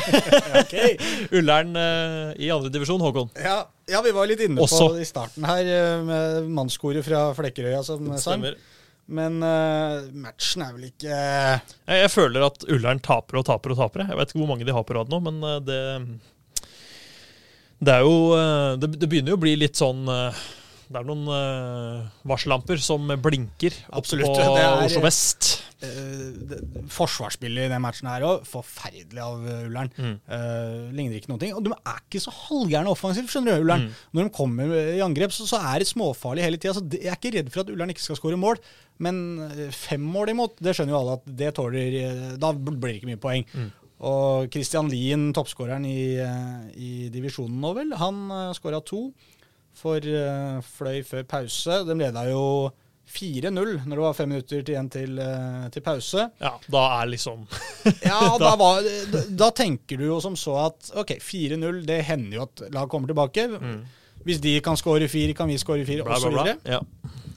[1.32, 3.30] Ullern uh, i andre divisjon, Håkon.
[3.40, 4.90] Ja, ja, vi var litt inne Også.
[4.92, 8.40] på i starten her, eh, med mannskoret fra Flekkerøya som sang.
[8.44, 8.56] Stemmer.
[9.06, 13.74] Men uh, matchen er vel ikke eh, Jeg, jeg føler at Ullern taper og taper
[13.74, 14.06] og taper.
[14.08, 15.80] Jeg vet ikke hvor mange de har på rad nå, men eh, det
[17.84, 18.16] Det er jo
[18.80, 20.44] det, det begynner jo å bli litt sånn eh,
[20.88, 25.50] Det er noen uh, varsellamper som blinker Absolutt, på er- Oslo vest.
[25.84, 26.54] Uh,
[26.92, 29.90] Forsvarsspillet i den matchen her òg, forferdelig av eh, Ullern.
[29.96, 30.14] Mm.
[30.28, 31.54] Uh, ligner ikke noen ting.
[31.56, 33.86] Og de er ikke så halvgærne offensivt, skjønner du, Ullern.
[33.88, 34.02] Mm.
[34.16, 36.84] Når de kommer i angrep, så, så er det småfarlig hele tida.
[36.94, 38.60] Jeg er ikke redd for at Ullern ikke skal skåre mål,
[39.04, 39.16] men
[39.74, 41.96] fem mål imot, det skjønner jo alle at det tåler
[42.38, 43.48] Da blir det ikke mye poeng.
[43.50, 43.72] Mm.
[44.04, 46.14] Og Christian Lien, toppskåreren i,
[46.76, 48.26] i divisjonen nå, vel, han
[48.56, 49.06] skåra to
[49.74, 51.80] for uh, Fløy før pause.
[51.88, 52.44] De leda jo
[53.14, 53.50] 4-0
[53.84, 56.28] når det var fem minutter til igjen til, uh, til pause.
[56.40, 57.42] Ja, da er liksom
[58.10, 62.38] Ja, da, var, da, da tenker du jo som så at ok, 4-0, det hender
[62.38, 63.44] jo at lag kommer tilbake.
[64.24, 66.46] Hvis de kan skåre fire, kan vi skåre fire, bla, bla, bla.
[66.54, 66.70] osv.
[66.72, 66.80] Ja.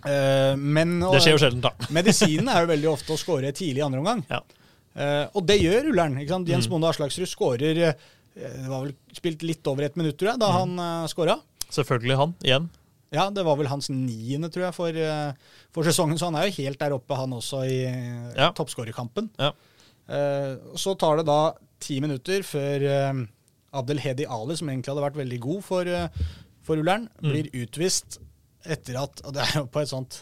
[0.07, 1.73] Uh, men Det skjer jo sjelden, da.
[1.97, 4.23] medisinen er jo veldig ofte å skåre tidlig i andre omgang.
[4.31, 4.39] Ja.
[4.97, 6.15] Uh, og det gjør Ullern.
[6.23, 6.71] Jens Mm.
[6.71, 7.91] Bonde Aslaksrud skårer Det
[8.69, 10.57] var vel spilt litt over et minutt, tror jeg, da Mm.
[10.61, 11.35] han uh, skåra.
[11.73, 12.69] Selvfølgelig han, igjen.
[13.11, 15.33] Ja, det var vel hans niende, tror jeg, for, eh,
[15.71, 16.17] for sesongen.
[16.19, 18.49] Så han er jo helt der oppe, han også, i uh, Ja.
[18.51, 19.29] toppskårerkampen.
[19.39, 19.51] Ja.
[20.09, 23.25] Eh, så tar det da ti minutter før uh,
[23.79, 26.07] Abdel Hedi Ali, som egentlig hadde vært veldig god for, eh,
[26.63, 27.31] for Ullern, Mm.
[27.31, 28.19] blir utvist
[28.65, 30.21] etter at Og det er jo på et sånt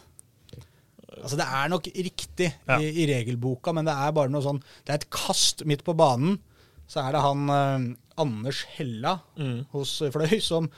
[1.23, 2.77] Altså Det er nok riktig Ja.
[2.79, 5.95] i, i regelboka, men det er bare noe sånn Det er et kast midt på
[5.97, 6.39] banen.
[6.87, 9.65] Så er det han eh, Anders Hella Mm.
[9.71, 10.69] hos Fløy som,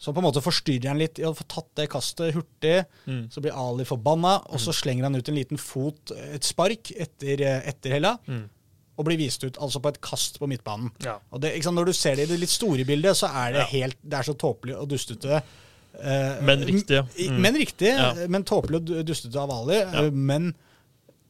[0.00, 2.78] som på en måte forstyrrer han litt i å få tatt det kastet hurtig.
[3.06, 3.26] Mm.
[3.32, 7.42] Så blir Ali forbanna, og så slenger han ut en liten fot, et spark, etter,
[7.44, 8.14] eh, etter Hella.
[8.26, 8.46] Mm.
[8.96, 10.90] Og blir vist ut altså på et kast på midtbanen.
[11.04, 11.18] Ja.
[11.32, 13.60] Og det, sant, Når du ser det i det litt store bildet, så er det
[13.60, 13.66] Ja.
[13.76, 15.42] helt, det er så tåpelig og dustete.
[16.00, 17.40] Eh, Men riktig, Mm.
[17.40, 18.14] Men riktig, Ja.
[18.28, 19.76] men tåpelig og du- dustete av Ali.
[19.80, 20.54] Eh, Men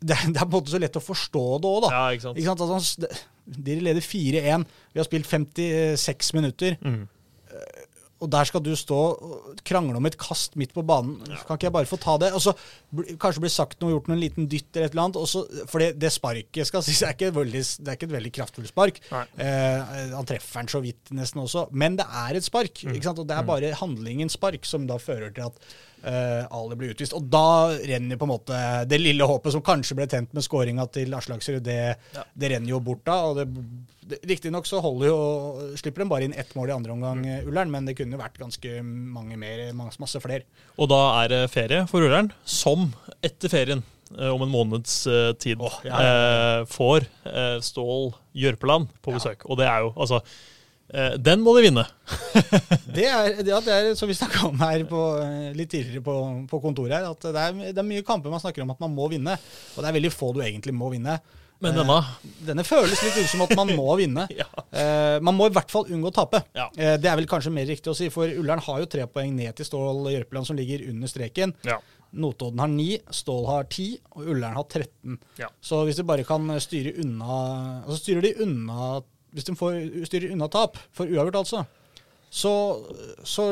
[0.01, 1.91] det, det er på en måte så lett å forstå det òg, da.
[1.91, 2.39] Ja, ikke sant.
[2.39, 2.61] Ikke sant?
[2.61, 3.09] Altså,
[3.47, 4.64] de leder 4-1.
[4.95, 6.77] Vi har spilt 56 minutter.
[6.85, 7.09] Mm.
[8.21, 11.18] Og der skal du stå og krangle om et kast midt på banen.
[11.49, 12.33] Kan ikke jeg bare få ta det?
[12.37, 12.53] Og så
[13.21, 15.21] kanskje blir sagt noe, gjort noen liten dytt eller et eller annet.
[15.23, 18.16] Og så, for det, det sparket skal sies, er ikke veldig, det er ikke et
[18.18, 19.01] veldig kraftfullt spark.
[19.11, 21.66] Eh, han treffer den så vidt nesten også.
[21.73, 22.83] Men det er et spark.
[22.85, 22.99] Mm.
[23.14, 25.71] Og det er bare handlingens spark som da fører til at
[26.05, 27.16] eh, Ali blir utvist.
[27.16, 28.61] Og da renner på en måte
[28.91, 31.81] det lille håpet som kanskje ble tent med skåringa til Aslaksrud, det,
[32.14, 32.25] Ja.
[32.37, 33.16] det renner jo bort da.
[33.31, 33.49] og det,
[34.27, 35.19] Riktignok så holder jo,
[35.81, 37.31] slipper de bare inn ett mål i andre omgang, Mm.
[37.39, 40.45] eh, Ullern, men det kunne vært ganske mange mer, masse, flere.
[40.79, 42.93] Og da er det ferie for Ullern, som
[43.23, 43.83] etter ferien,
[44.19, 46.15] eh, om en måneds eh, tid, oh, ja, ja,
[46.61, 46.65] ja.
[46.71, 47.07] får
[47.63, 49.45] Stål Jørpeland på besøk.
[49.51, 50.21] Og det er jo altså
[51.23, 51.85] Den må de vinne.
[52.97, 55.01] Det er, ja, det er som vi snakka om her på,
[55.55, 56.15] litt tidligere på,
[56.51, 58.91] på kontoret, her, at det er, det er mye kamper man snakker om at man
[58.97, 59.37] må vinne.
[59.77, 61.21] Og det er veldig få du egentlig må vinne.
[61.61, 61.97] Men Eh, denne
[62.49, 64.27] Denne føles litt ut som at man må vinne.
[64.33, 64.47] Ja.
[64.73, 66.43] Eh, man må i hvert fall unngå å tape.
[66.57, 66.71] Ja.
[66.77, 69.35] Eh, det er vel kanskje mer riktig å si, for Ullern har jo tre poeng
[69.37, 71.53] ned til Stål Jørpeland, som ligger under streken.
[71.69, 71.77] Ja.
[72.17, 75.19] Notodden har ni, Stål har ti, og Ullern har 13.
[75.39, 75.51] Ja.
[75.63, 77.37] Så hvis de bare kan styre unna
[77.85, 78.97] Altså styrer de unna
[79.31, 79.77] Hvis de får,
[80.09, 81.61] styrer unna tap, for uavgjort altså,
[82.31, 82.51] så,
[83.27, 83.45] så,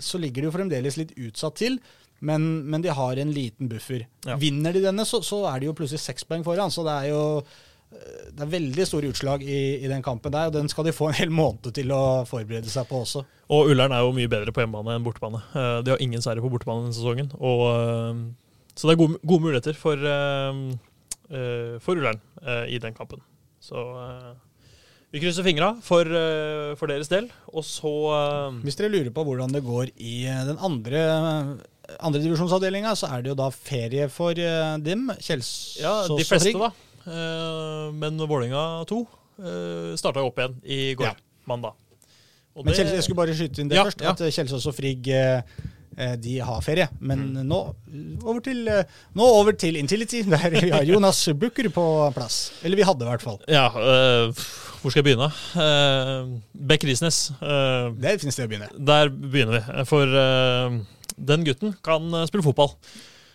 [0.00, 1.74] så ligger de jo fremdeles litt utsatt til.
[2.22, 4.04] Men, men de har en liten buffer.
[4.28, 4.36] Ja.
[4.38, 6.70] Vinner de denne, så, så er de jo plutselig seks poeng foran.
[6.70, 10.46] Så det er jo eh, det er veldig store utslag i, i den kampen der,
[10.50, 13.24] og den skal de få en hel måned til å forberede seg på også.
[13.52, 15.42] Og Ullern er jo mye bedre på hjemmebane enn bortebane.
[15.50, 17.32] Eh, De har ingen seire på bortebane denne sesongen.
[17.42, 18.22] Og, eh,
[18.78, 20.00] så det er gode, gode muligheter for,
[21.84, 22.22] for Ullern
[22.72, 23.20] i den kampen.
[23.60, 23.76] Så
[25.12, 26.08] vi krysser fingra for,
[26.80, 27.26] for deres del.
[27.52, 27.92] Og så
[28.64, 30.14] Hvis dere lurer på hvordan det går i
[30.48, 31.02] den andre
[32.00, 35.08] andredivisjonsavdelinga, så er det jo da ferie for uh, dem.
[35.20, 36.72] Kjelsås Ja, de fleste, da.
[37.02, 41.14] Uh, men Vålerenga 2 uh, starta jo opp igjen i går, Ja.
[41.50, 41.74] mandag.
[42.54, 44.66] Og Men det- Kjels, jeg skulle bare skyte inn det Ja, først, at eh, Kjelsås
[44.68, 45.40] og Frigg eh,
[45.96, 46.88] eh, de har ferie.
[47.00, 47.46] Men Mm.
[47.48, 47.74] nå,
[48.24, 48.84] over til, eh,
[49.16, 52.52] nå over til Intility, der vi har Jonas Booker på plass.
[52.62, 53.40] Eller vi hadde, i hvert fall.
[53.48, 54.32] Ja, eh,
[54.82, 55.32] hvor skal jeg begynne?
[55.56, 57.30] Uh, Bekk Risnes.
[57.40, 58.68] eh, Det er et fint sted å begynne.
[58.84, 59.84] Der begynner vi.
[59.88, 60.80] For eh,
[61.16, 62.76] den gutten kan eh, spille fotball.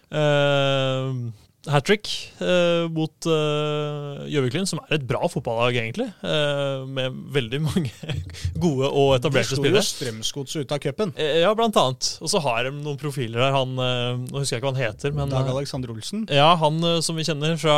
[0.07, 1.27] Uh,
[1.67, 2.07] Hat trick
[2.39, 6.07] eh, mot uh, Gjøviklyn, som er et bra fotballag, egentlig.
[6.23, 7.91] eh, med veldig mange
[8.63, 9.83] gode og etablerte De etablerte slo jo spillere.
[9.87, 11.13] Strømsgodset ut av cupen.
[11.19, 12.09] Eh, Ja, blant annet.
[12.23, 13.51] Og så har de noen profiler der.
[13.55, 16.23] Han, eh, Nå husker jeg ikke hva han heter, men Dag eh, Alexander Olsen.
[16.33, 17.77] ja, han eh, som vi kjenner fra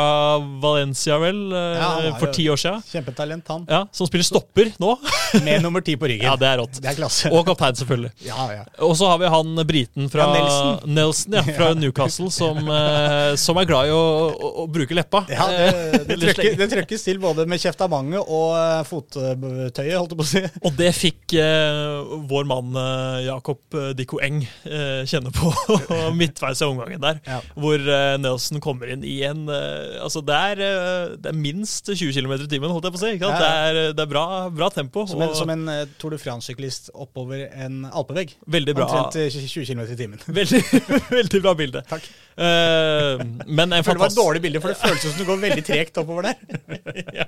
[0.62, 2.82] Valencia, vel, eh, Ja, for ti år siden.
[2.90, 3.66] Kjempetalent, han.
[3.70, 4.94] Ja, Som spiller stopper nå.
[5.46, 6.26] Med nummer ti på ryggen.
[6.30, 6.78] Ja, det er rått.
[6.82, 7.30] Det er klasse.
[7.34, 8.12] Og kaptein, selvfølgelig.
[8.26, 8.64] Ja, ja.
[8.86, 10.94] Og så har vi han briten fra Ja, Nelson.
[10.96, 11.72] Nelson ja, fra.
[11.80, 14.00] Newcastle, som, eh, som er glad glad i å,
[14.30, 15.22] å, å bruke leppa.
[15.30, 20.18] Ja, det, det, trøkker, det trøkkes til både med kjeftamanget og eh, fottøyet, holdt jeg
[20.20, 20.42] på å si.
[20.66, 25.50] Og det fikk eh, vår mann eh, Jakob eh, Dikko Eng eh, kjenne på
[26.20, 27.20] midtveis i omgangen der.
[27.28, 27.40] Ja.
[27.56, 31.88] Hvor eh, Nelson kommer inn i en eh, Altså, det er, eh, det er minst
[31.90, 33.12] 20 km i timen, holdt jeg på å si.
[33.20, 34.24] Ja, Det er, det er bra,
[34.54, 35.04] bra tempo.
[35.10, 38.34] Som en, og som en eh, Tour de France-syklist oppover en alpevegg.
[38.50, 38.88] veldig bra.
[38.90, 40.24] Omtrent eh, 20 km i timen.
[40.40, 40.62] Veldig,
[41.18, 41.84] veldig bra bilde.
[41.90, 42.06] Takk.
[42.40, 43.86] Eh, men en fantastisk...
[43.86, 46.38] det var et dårlig bilde, for det føles som du går veldig tregt oppover der.
[47.20, 47.26] ja.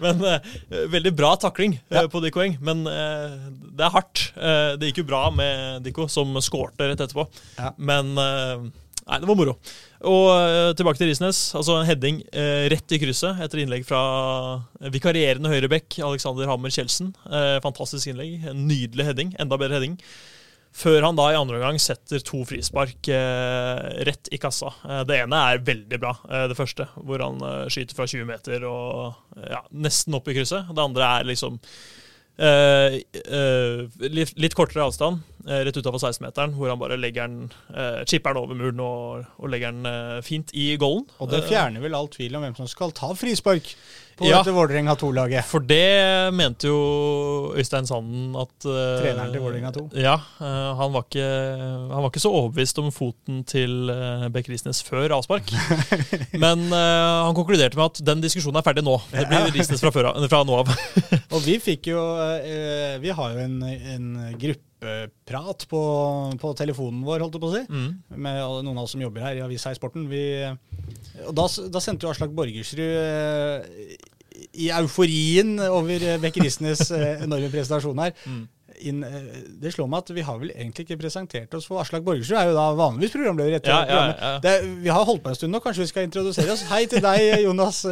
[0.00, 0.52] Men eh,
[0.94, 2.06] veldig bra takling eh, Ja.
[2.08, 2.56] på Dikko Eng.
[2.64, 4.30] Men det er hardt.
[4.80, 7.26] Det gikk jo bra med Dikko, som skårte rett etterpå.
[7.58, 7.72] Ja.
[7.76, 9.56] Men nei, det var moro.
[10.08, 11.42] Og tilbake til Risnes.
[11.58, 14.00] Altså en heading eh, rett i krysset etter innlegg fra
[14.94, 17.12] vikarierende høyrebekk Alexander Hammer Kjeldsen.
[17.28, 18.38] Eh, fantastisk innlegg.
[18.54, 19.34] En nydelig heading.
[19.42, 19.98] Enda bedre heading.
[20.70, 24.70] Før han da i andre omgang setter to frispark eh, rett i kassa.
[24.86, 28.28] Eh, det ene er veldig bra, eh, det første, hvor han eh, skyter fra 20
[28.28, 30.70] meter og ja, nesten opp i krysset.
[30.70, 31.58] Det andre er liksom
[32.38, 37.50] eh, eh, litt, litt kortere avstand, rett utafor 16-meteren, hvor han bare legger den,
[38.06, 41.06] chipper den over muren og, og legger den fint i goalen.
[41.18, 43.72] Og det fjerner vel all tvil om hvem som skal ta frispark
[44.20, 44.40] på Ja.
[44.40, 45.46] dette Vålerenga 2-laget.
[45.48, 49.84] For det mente jo Øystein Sanden at uh, Treneren til Vålerenga 2.
[50.00, 51.26] Ja, uh, han, var ikke,
[51.90, 55.50] han var ikke så overbevist om foten til uh, Beck Risnes før avspark.
[56.44, 58.98] Men uh, han konkluderte med at den diskusjonen er ferdig nå.
[59.14, 60.70] Det blir Risnes fra, fra nå av.
[61.34, 64.08] Og vi fikk jo eh, Vi har jo en, en
[64.80, 65.80] gruppeprat på,
[66.40, 67.64] på telefonen vår, holdt jeg på å si.
[67.68, 67.90] Mm.
[68.16, 70.06] Med noen av oss som jobber her i Avisa i Sporten.
[70.10, 70.22] Vi,
[71.26, 73.98] og da, da sendte jo Aslak Borgersrud eh,
[74.56, 78.14] i euforien over eh, Risnes eh, enorme prestasjon her
[78.80, 79.02] Mm.
[79.04, 82.38] eh, Det slår meg at vi har vel egentlig ikke presentert oss, for Aslak Borgersrud
[82.40, 83.58] er jo da vanligvis programleder.
[83.60, 84.30] etter Ja, ja, ja.
[84.40, 86.64] Det, vi har holdt på en stund nå, kanskje vi skal introdusere oss.
[86.72, 87.82] Hei til deg, Jonas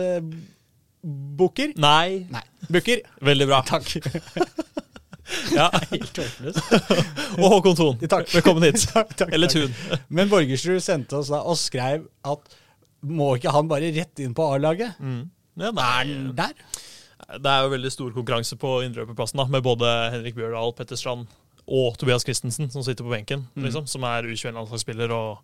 [1.38, 1.76] Bukker.
[1.78, 3.04] Nei, Nei, Bukker.
[3.22, 3.60] veldig bra.
[3.68, 3.92] Takk.
[5.58, 5.68] Ja.
[5.92, 6.72] Helt håpløst.
[7.40, 7.98] Og Håkon Thon,
[8.32, 8.84] velkommen hit.
[8.92, 9.50] Takk, takk, Eller.
[9.52, 9.74] Thun.
[10.08, 12.56] Men Borgersrud sendte oss da og skrev at
[13.06, 14.96] må ikke han bare rett inn på A-laget?
[14.98, 15.26] Mm.
[15.58, 16.54] Ja, Er han der?
[17.38, 21.26] det er jo veldig stor konkurranse på indreløperplassen, med både Henrik Bjørdal, Petter Strand
[21.68, 23.66] og Tobias Christensen, som sitter på benken, Mm.
[23.66, 25.10] liksom, som er U21-landslagsspiller.
[25.12, 25.38] og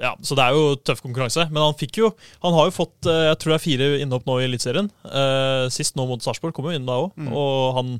[0.00, 1.46] ja, Så det er jo tøff konkurranse.
[1.52, 2.10] Men han fikk jo
[2.44, 4.90] Han har jo fått eh, jeg tror det er fire innhopp nå i Eliteserien.
[5.04, 7.14] Eh, sist nå mot Sarpsborg, kom jo inn da òg.
[7.20, 7.30] Mm.
[7.36, 7.94] Og han,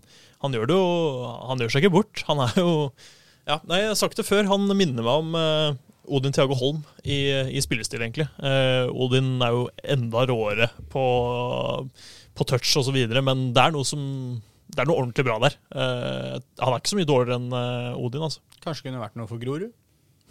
[0.45, 0.91] han gjør det jo
[1.51, 2.24] Han gjør seg ikke bort.
[2.30, 2.74] Han er jo
[3.49, 5.78] ja, nei, Jeg har sagt det før, han minner meg om eh,
[6.11, 8.28] Odin Thiago Holm i, i spillestil, egentlig.
[8.43, 9.64] Eh, Odin er jo
[9.97, 11.03] enda råere på,
[12.36, 14.05] på touch osv., men det er noe som
[14.70, 15.57] det er noe ordentlig bra der.
[15.74, 18.43] Eh, han er ikke så mye dårligere enn eh, Odin, altså.
[18.62, 19.72] Kanskje kunne vært noe for Grorud?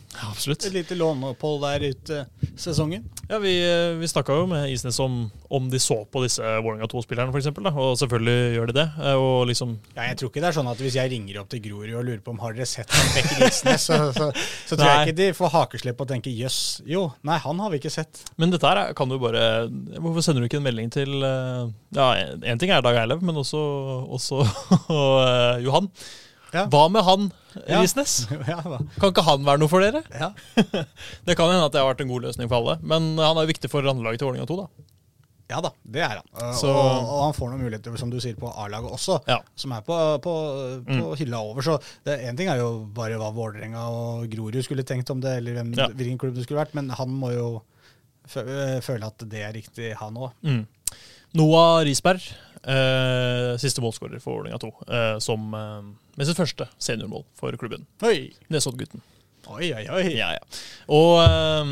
[0.10, 0.64] Ja, absolutt.
[0.66, 2.16] Et lite låneopphold der ute
[2.58, 3.04] sesongen?
[3.30, 5.20] Ja, Vi, eh, vi snakka jo med Isnes om,
[5.54, 7.52] om de så på disse Vålerenga 2-spillerne, f.eks.
[7.70, 8.86] Og selvfølgelig gjør de det.
[8.98, 11.52] Eh, Og liksom Ja, jeg tror ikke det er sånn at hvis jeg ringer opp
[11.54, 14.32] til Grorud og lurer på om har dere sett han Bekker Isnes, så, så,
[14.66, 17.78] så tror jeg ikke de får hakeslepp og tenker jøss, jo, nei, han har vi
[17.84, 18.24] ikke sett.
[18.42, 21.70] Men dette her er- kan du bare Hvorfor sender du ikke en melding til eh,
[21.96, 22.10] Ja,
[22.42, 23.62] én ting er Dag Eilev, men også,
[24.10, 24.42] også
[24.90, 25.92] eh, Johan.
[26.54, 26.66] Ja.
[26.72, 27.32] Hva med han
[27.68, 27.80] Ja.
[27.82, 28.28] Risnes?
[28.48, 28.60] ja.
[29.00, 30.04] Kan ikke han være noe for dere?
[30.14, 30.32] ja.
[31.26, 33.50] Det kan hende at det har vært en god løsning for alle, men han er
[33.50, 34.86] viktig for randelaget til Vålerenga 2, da.
[35.50, 36.54] Ja da, det er han.
[36.54, 39.40] Så- Og, og han får noen muligheter, som du sier, på A-laget også, Ja.
[39.58, 40.34] som er på, på,
[40.86, 41.66] på hylla over.
[41.66, 45.58] Så Én ting er jo bare hva Vålerenga og Grorud skulle tenkt om det, eller
[45.58, 45.88] hvem, Ja.
[45.90, 47.48] hvilken klubb det skulle vært, men han må jo
[48.30, 50.32] føle at det er riktig, han òg.
[50.46, 50.68] Mm.
[51.34, 52.22] Noah Risberg,
[53.60, 55.80] siste målskårer for Vålerenga 2, eh, som eh,
[56.20, 57.86] med sitt første seniormål for klubben.
[58.04, 59.02] Oi, Nesodd-gutten.
[59.48, 59.86] oi, oi.
[59.90, 60.04] oi.
[60.18, 60.60] Ja, ja.
[60.92, 61.72] Og eh,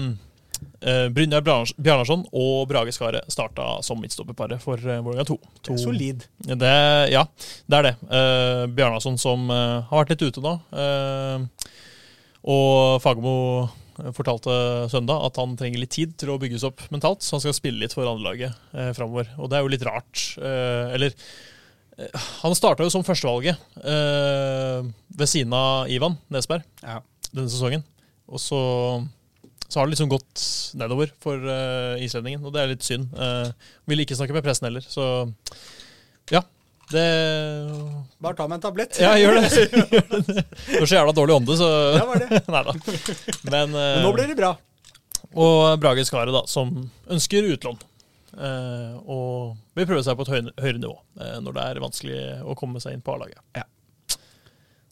[0.87, 1.43] eh, Brynjar
[1.77, 5.37] Bjarnarsson og Brage Skaret starta som midtstopperparet for uh, Vålerenga 2.
[5.67, 6.23] Det er solid.
[6.47, 6.71] Det,
[7.13, 7.25] ja,
[7.67, 7.95] det er det.
[8.07, 10.55] Uh, Bjarnarsson som eh, har vært litt ute nå.
[10.71, 11.73] eh,
[12.47, 13.67] og Fagermo
[14.15, 14.53] fortalte
[14.91, 17.81] søndag at han trenger litt tid til å bygges opp mentalt, så han skal spille
[17.81, 19.29] litt for andrelaget eh, framover.
[19.41, 20.23] Og det er jo litt rart.
[20.37, 21.13] eh, eller
[21.97, 24.87] eh, Han starta jo som førstevalget eh,
[25.17, 26.99] ved siden av Ivan Nesberg Ja.
[27.31, 27.85] denne sesongen.
[28.27, 28.59] Og så,
[29.69, 30.41] så har det liksom gått
[30.75, 33.07] nedover for uh, islendingen, og det er litt synd.
[33.15, 33.51] Eh,
[33.87, 35.05] vil ikke snakke med pressen heller, så
[36.33, 36.41] ja.
[36.91, 37.07] Det
[38.23, 38.99] Bare ta med en tablett.
[39.01, 39.49] Ja, gjør det.
[40.67, 41.67] Det var så jævla dårlig ånde, så
[41.97, 42.41] Ja, var det.
[42.53, 42.77] Nei da.
[43.51, 44.55] Men, Men nå blir det bra.
[45.37, 46.73] Og Brage Skaret, da, som
[47.11, 47.79] ønsker utlån.
[48.37, 52.17] Uh, og vil prøve seg på et høyere, høyere nivå uh, når det er vanskelig
[52.45, 53.39] å komme seg inn på A-laget.
[53.57, 53.65] Ja.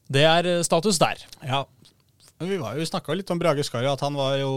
[0.09, 1.21] Det er uh, status der.
[1.45, 1.61] Ja.
[2.39, 4.51] Men Vi, var jo- vi snakka litt om Brage Skarri, at han var jo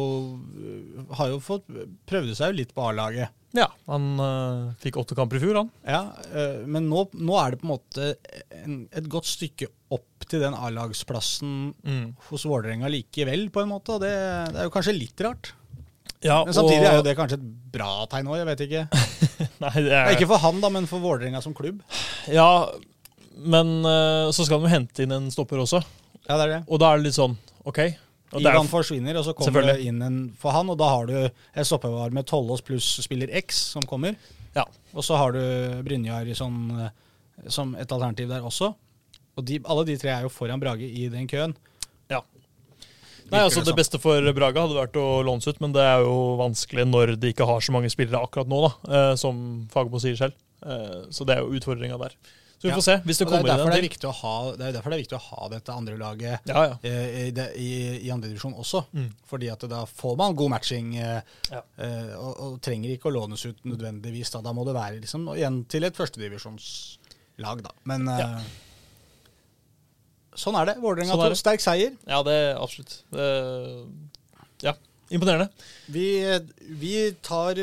[1.15, 1.67] har jo fått
[2.09, 3.31] prøvde seg jo litt på A-laget.
[3.57, 5.71] Ja, han øh, fikk åtte kamper i fjor, han.
[5.87, 6.01] Ja,
[6.37, 8.09] øh, men nå, nå er det på en måte
[8.59, 11.55] en, et godt stykke opp til den A-lagsplassen
[11.87, 12.11] Mm.
[12.29, 13.95] hos Vålerenga likevel, på en måte.
[13.97, 14.11] og Det,
[14.53, 15.53] det er jo kanskje litt rart.
[16.21, 18.85] Ja, Men samtidig er jo det kanskje et bra tegn òg, jeg vet ikke.
[19.65, 21.81] Nei, det er, ikke for han, da, men for Vålerenga som klubb.
[22.29, 22.67] Ja,
[23.39, 25.81] men øh, så skal de jo hente inn en stopper også.
[26.29, 26.63] Ja, det er det.
[26.69, 27.39] Og da er det litt sånn,
[27.69, 27.81] OK.
[28.29, 31.07] Og Ivan er, forsvinner, og så kommer det inn en for han, og da har
[31.09, 34.19] du et stoppevar med Tollås pluss spiller X som kommer.
[34.57, 34.67] Ja.
[34.93, 35.41] Og så har du
[35.87, 36.91] Brynjar sånn, eh,
[37.49, 38.75] som et alternativ der også.
[39.39, 41.57] Og de, alle de tre er jo foran Brage i den køen.
[42.13, 42.21] ja.
[43.29, 46.15] Nei, altså det beste for Braga hadde vært å lånes ut, men det er jo
[46.39, 50.17] vanskelig når de ikke har så mange spillere akkurat nå, da, eh, som Fagermo sier
[50.17, 50.37] selv.
[50.65, 52.15] Eh, Så det er jo utfordringa der.
[52.59, 52.75] Så vi Ja.
[52.75, 52.95] får se.
[53.07, 55.03] Hvis det kommer det, er det, derfor det, er ha, det er derfor det er
[55.05, 56.79] viktig å ha dette andre laget Ja, ja.
[56.83, 57.69] eh, i, i,
[58.03, 58.81] i andre divisjon også.
[58.99, 59.13] Mm.
[59.31, 61.21] Fordi at da får man god matching, eh,
[61.53, 61.63] Ja.
[61.79, 64.33] eh, og, og trenger ikke å lånes ut nødvendigvis.
[64.35, 67.71] Da, da må det være liksom, igjen til et førstedivisjonslag, da.
[67.87, 68.43] Men eh, Ja.
[70.39, 70.77] sånn er det.
[70.83, 71.95] Vålerenga Sånn er Sterk seier.
[72.11, 72.99] Ja, det er absolutt.
[73.15, 73.29] Det,
[74.67, 74.75] ja,
[75.15, 75.49] imponerende.
[75.95, 76.09] Vi,
[76.83, 77.55] vi tar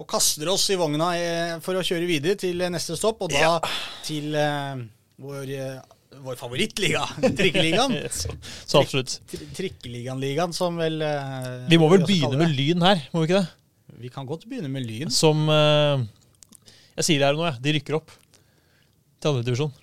[0.00, 3.32] og kaster oss i vogna eh, for å kjøre videre til eh, neste stopp, og
[3.34, 3.54] da Ja.
[4.06, 4.80] til eh,
[5.20, 5.52] vår,
[6.24, 7.02] vår favorittliga,
[7.38, 7.98] Trikkeligaen.
[8.22, 8.32] så,
[8.64, 9.18] så absolutt.
[9.28, 13.42] Tri- Trikkeligaen-ligaen, som vel eh, Vi må vel begynne med Lyn her, må vi ikke
[13.42, 13.98] det?
[14.00, 15.10] Vi kan godt begynne med Lyn.
[15.12, 17.60] Som Jeg sier det her nå, jeg.
[17.66, 18.14] De rykker opp
[19.20, 19.74] til andre divisjon.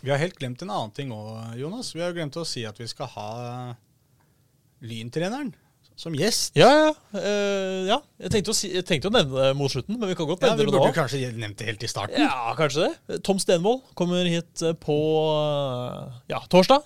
[0.00, 1.90] Vi har helt glemt en annen ting òg, Jonas.
[1.92, 3.26] Vi har glemt å si at vi skal ha
[4.84, 5.52] Lyntreneren
[5.96, 6.56] som gjest.
[6.58, 6.88] Ja, ja.
[7.14, 7.98] Uh, ja.
[8.24, 10.42] Jeg, tenkte å si, jeg tenkte å nevne det mot slutten, men vi kan godt
[10.42, 10.80] Ja, nevne Vi det nå.
[10.82, 12.24] burde kanskje nevnt det helt i starten.
[12.24, 13.20] Ja, kanskje det.
[13.26, 14.96] Tom Stenvold kommer hit eh, på
[15.38, 16.82] eh, ja, torsdag.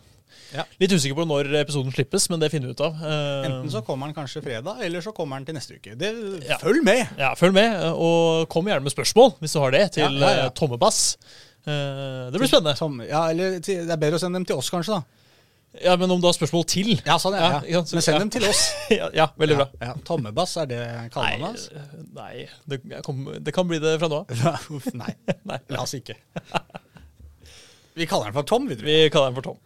[0.52, 0.64] Ja.
[0.80, 2.96] Litt usikker på når episoden slippes, men det finner vi ut av.
[3.04, 5.92] Enten så kommer han kanskje fredag, eller så kommer han til neste uke.
[6.00, 6.12] Det,
[6.48, 6.56] Ja.
[6.62, 7.04] Følg med!
[7.20, 10.46] Ja, Følg med, og kom gjerne med spørsmål hvis du har det, til Ja, ja,
[10.46, 10.48] ja.
[10.56, 11.16] Tommebass.
[11.68, 12.72] Det blir spennende.
[12.80, 14.96] Tom, ja, eller til, Det er bedre å sende dem til oss, kanskje.
[14.96, 15.18] da
[15.84, 17.82] Ja, Men om du har spørsmål til Ja, sånn, ja, Ja, ja.
[17.92, 18.62] Men send dem til oss.
[18.90, 19.66] ja, ja, veldig bra.
[19.84, 19.92] Ja.
[20.08, 20.80] Tommebass, er det
[21.14, 21.68] kallenavnet hans?
[21.76, 22.32] eh, nei
[22.66, 24.32] det, jeg kom, det kan bli det fra nå av.
[25.02, 25.12] Nei,
[25.52, 26.16] Nei, la oss ikke.
[27.98, 28.86] Vi kaller den for Tom, videre.
[28.86, 29.58] Vi kaller den for Tom.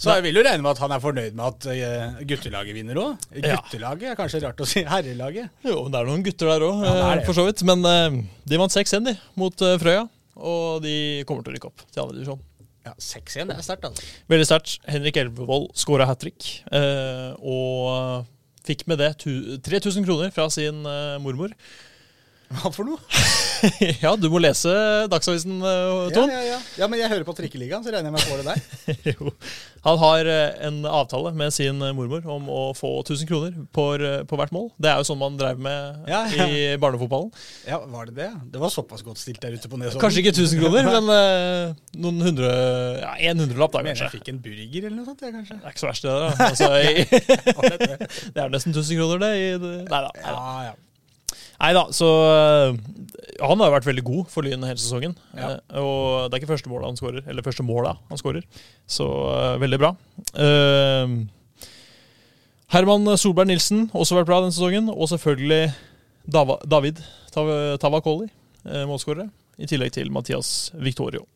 [0.00, 2.98] Så jeg vil jo regne med at han er fornøyd med at eh, guttelaget vinner
[2.98, 3.26] òg.
[3.36, 4.82] Guttelaget er kanskje rart å si.
[4.90, 5.52] Herrelaget.
[5.62, 7.26] Jo, det er noen gutter der òg, Ja, er det.
[7.28, 7.62] for så vidt.
[7.68, 8.16] Men eh,
[8.50, 10.06] de vant 6-1 mot eh, Frøya,
[10.40, 10.96] og de
[11.28, 12.42] kommer til å rykke opp til andre divisjon.
[12.84, 14.06] Ja, 6-1, det er sterkt, altså.
[14.28, 14.74] Veldig sterkt.
[14.92, 18.26] Henrik Elvevold skåra hat trick, eh, og
[18.64, 19.14] fikk med det
[19.64, 21.54] 3000 kroner fra sin eh, mormor.
[22.54, 22.98] Hva for noe?
[24.04, 24.70] ja, du må lese
[25.10, 26.58] Dagsavisen, eh, Ja, ja, ja.
[26.82, 28.60] ja, men jeg hører på Trikkeligaen, så regner jeg med å få det der.
[29.14, 29.32] Jo.
[29.84, 33.86] Han har eh, en avtale med sin eh, mormor om å få 1000 kroner på,
[34.30, 34.70] på hvert mål.
[34.80, 36.46] Det er jo sånn man drev med Ja, ja.
[36.48, 37.32] i barnefotballen.
[37.68, 38.30] Ja, Var det det?
[38.54, 40.02] Det var såpass godt stilt der ute på Nesodden.
[40.04, 42.50] Kanskje ikke 1000 kroner, men uh, noen hundre
[43.02, 43.90] Ja, en hundrelapp, da, kanskje.
[43.90, 45.60] mener jeg fikk en burger eller noe sånt, jeg, kanskje.
[45.60, 46.24] Det er ikke så verst, det der.
[46.24, 46.48] da.
[46.48, 48.40] Altså, i, det?
[48.44, 49.32] er nesten 1000 kroner, det.
[49.40, 49.46] I.
[49.88, 50.10] Nei da.
[50.24, 50.74] Ja, ja.
[51.60, 52.76] Nei da, så øh,
[53.40, 55.14] Han har jo vært veldig god for Lyn hele sesongen.
[55.36, 55.52] Ja.
[55.56, 58.44] Eh, og det er ikke første målet han skårer, eller første måla han skårer.
[58.90, 59.92] Så øh, veldig bra.
[60.34, 61.24] Uh,
[62.74, 64.90] Herman Solberg Nilsen, også vært bra denne sesongen.
[64.90, 65.72] Og selvfølgelig
[66.26, 67.02] David
[67.34, 68.28] Tav- Tavakoli,
[68.66, 69.28] uh, målskårere.
[69.62, 71.26] I tillegg til Mathias Victorio.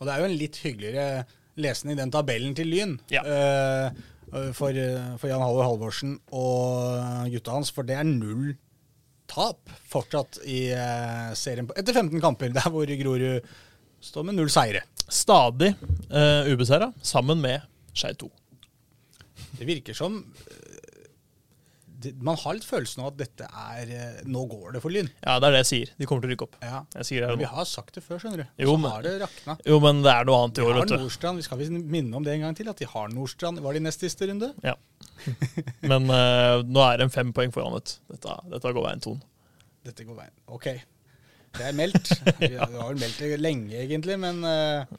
[0.00, 1.22] Og det er jo en litt hyggeligere
[1.60, 2.98] lesning i den tabellen til Lyn.
[3.12, 3.22] Ja.
[3.24, 8.54] eh, for, eh, for Jan Halvor Halvorsen og gutta hans, for det er null
[9.30, 13.50] tap fortsatt i eh, serien etter 15 kamper, der hvor Grorud
[14.00, 14.84] står med null seire.
[15.10, 18.28] Stadig uh, ubeseira, sammen med Skei 2.
[19.58, 23.90] Det virker som eh, Man har litt følelsen av at dette er
[24.30, 25.10] Nå går det for Lyn.
[25.24, 25.90] Ja, det er det jeg sier.
[25.98, 26.54] De kommer til å rykke opp.
[26.62, 26.84] Ja.
[27.42, 28.46] Vi har sagt det før, skjønner du.
[28.62, 29.58] Jo, så men- har det rakna.
[29.66, 31.34] Jo, men det er noe annet i De år, vet du.
[31.40, 33.60] Vi skal visst minne om det en gang til, at de har Nordstrand.
[33.60, 34.54] Var det i nest siste runde?
[34.64, 34.78] Ja.
[35.90, 37.96] Men uh, nå er de fem poeng foran, vet.
[38.12, 39.20] Dette, dette går veien ton.
[39.86, 40.34] Dette går veien.
[40.52, 40.66] Ok.
[41.56, 42.12] Det er meldt.
[42.42, 44.98] Vi har vel meldt det lenge, egentlig, men uh,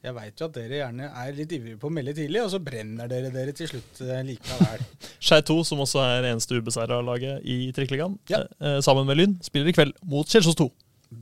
[0.00, 2.60] jeg veit jo at dere gjerne er litt ivrige på å melde tidlig, og så
[2.64, 4.80] brenner dere dere til slutt eh, likevel.
[5.26, 8.40] Skei 2, som også er eneste ubeseira laget i Trikkeligaen, Ja.
[8.64, 10.70] eh, sammen med Lyn, spiller i kveld mot Kjelsås 2.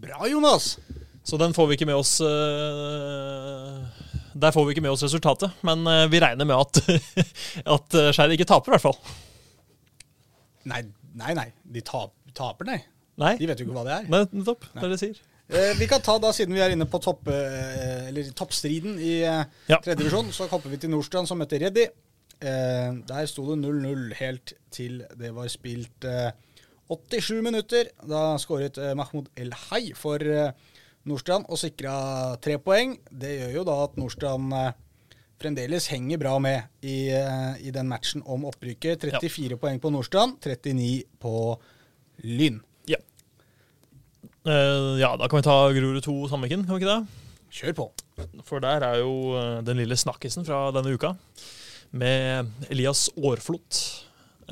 [0.05, 0.76] Bra, Jonas!
[1.26, 3.82] Så den får vi ikke med oss eh,
[4.35, 6.81] Der får vi ikke med oss resultatet, men eh, vi regner med at,
[7.76, 8.99] at uh, Skeid ikke taper, i hvert fall.
[10.68, 10.83] Nei,
[11.16, 11.33] nei.
[11.39, 11.49] nei.
[11.64, 12.79] De tap, taper, nei.
[13.18, 14.11] Nei, De vet jo ikke hva det er.
[14.12, 14.66] Nei, nettopp.
[14.72, 15.22] Det er det de sier.
[15.49, 19.14] Eh, vi kan ta da, siden vi er inne på topp, eh, eller toppstriden i
[19.24, 19.79] eh, Ja.
[19.81, 21.87] tredje divisjon, så hopper vi til Nordstrand, som møtte Reddy.
[22.39, 26.31] Eh, der sto det 0-0 helt til det var spilt eh,
[26.93, 27.89] 87 minutter.
[28.07, 30.53] Da skåret eh, Mahmoud El Hay for eh,
[31.09, 31.94] Nordstrand og sikra
[32.42, 32.96] tre poeng.
[33.09, 34.76] Det gjør jo da at Nordstrand eh,
[35.40, 39.06] fremdeles henger bra med i, eh, i den matchen om opprykket.
[39.09, 41.34] 34 poeng på Nordstrand, 39 på
[42.26, 42.61] Lyn.
[42.90, 43.00] Ja.
[44.48, 47.24] Eh, ja, da kan vi ta Grorud 2 Sandviken, kan vi ikke det?
[47.59, 47.88] Kjør på.
[48.44, 51.14] For der er jo den lille snakkisen fra denne uka
[51.96, 53.78] med Elias Aarflot.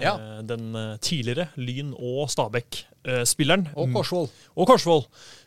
[0.01, 0.15] Ja.
[0.45, 0.71] Den
[1.05, 3.67] tidligere Lyn- og Stabæk-spilleren.
[3.77, 4.31] Og Korsvoll.
[4.57, 5.05] Og Korsvoll.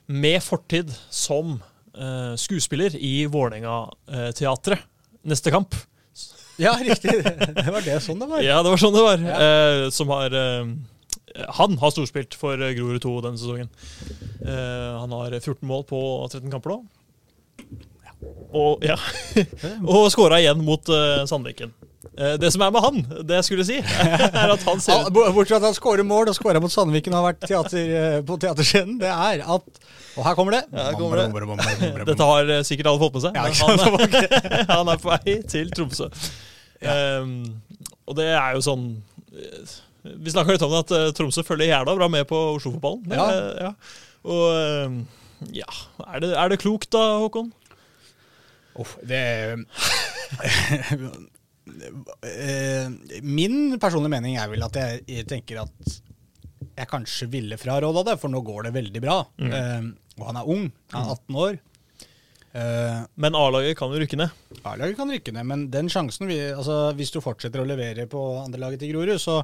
[0.09, 1.59] Med fortid som
[1.93, 4.87] uh, skuespiller i Vålerenga-teatret
[5.21, 5.75] neste kamp.
[6.59, 7.13] Ja, riktig.
[7.23, 8.41] Det var det sånn det var.
[8.43, 9.21] Ja, det var sånn det var.
[9.23, 9.35] Ja.
[9.39, 10.73] Uh, som har uh,
[11.55, 13.69] Han har storspilt for eh, Grorud 2 denne sesongen.
[14.43, 16.81] Eh, han har 14 mål på 13 kamper nå.
[18.51, 18.97] Og, ja.
[19.87, 21.71] og skåra igjen mot eh, Sandviken.
[21.99, 23.77] Eh, det som er med han, det jeg skulle si,
[24.41, 27.15] er at han ser ut Bortsett fra at han skårer mål og skåra mot Sandviken
[27.15, 29.81] og har vært teater, eh, på teaterscenen, det er at
[30.15, 30.61] Og her kommer det.
[30.71, 32.05] Ja, her kommer det.
[32.07, 33.35] Dette har eh, sikkert alle fått med seg.
[33.35, 34.15] Ja, men han,
[34.77, 36.07] han er på vei til Tromsø.
[36.79, 37.33] Um,
[38.07, 38.83] og det er jo sånn
[39.99, 43.11] Vi snakka litt om det, at Tromsø følger jævla bra med på Oslo-fotballen.
[43.11, 43.27] Ja.
[43.67, 43.73] Ja.
[44.23, 45.01] Og ehm,
[45.55, 45.67] ja
[46.07, 47.51] er det, er det klokt da, Håkon?
[48.79, 49.19] Uff, det
[53.25, 55.97] Min personlige mening er vel at jeg, jeg tenker at
[56.79, 59.17] jeg kanskje ville fraråda det, for nå går det veldig bra.
[59.41, 59.49] Mm.
[59.51, 61.57] Uh, og han er ung, han er 18 år.
[62.49, 64.37] Uh, Men A-laget kan jo rykke ned.
[64.63, 68.21] A-laget kan rykke ned, men den sjansen vi, altså, Hvis du fortsetter å levere på
[68.41, 69.41] andrelaget til Grorud, så,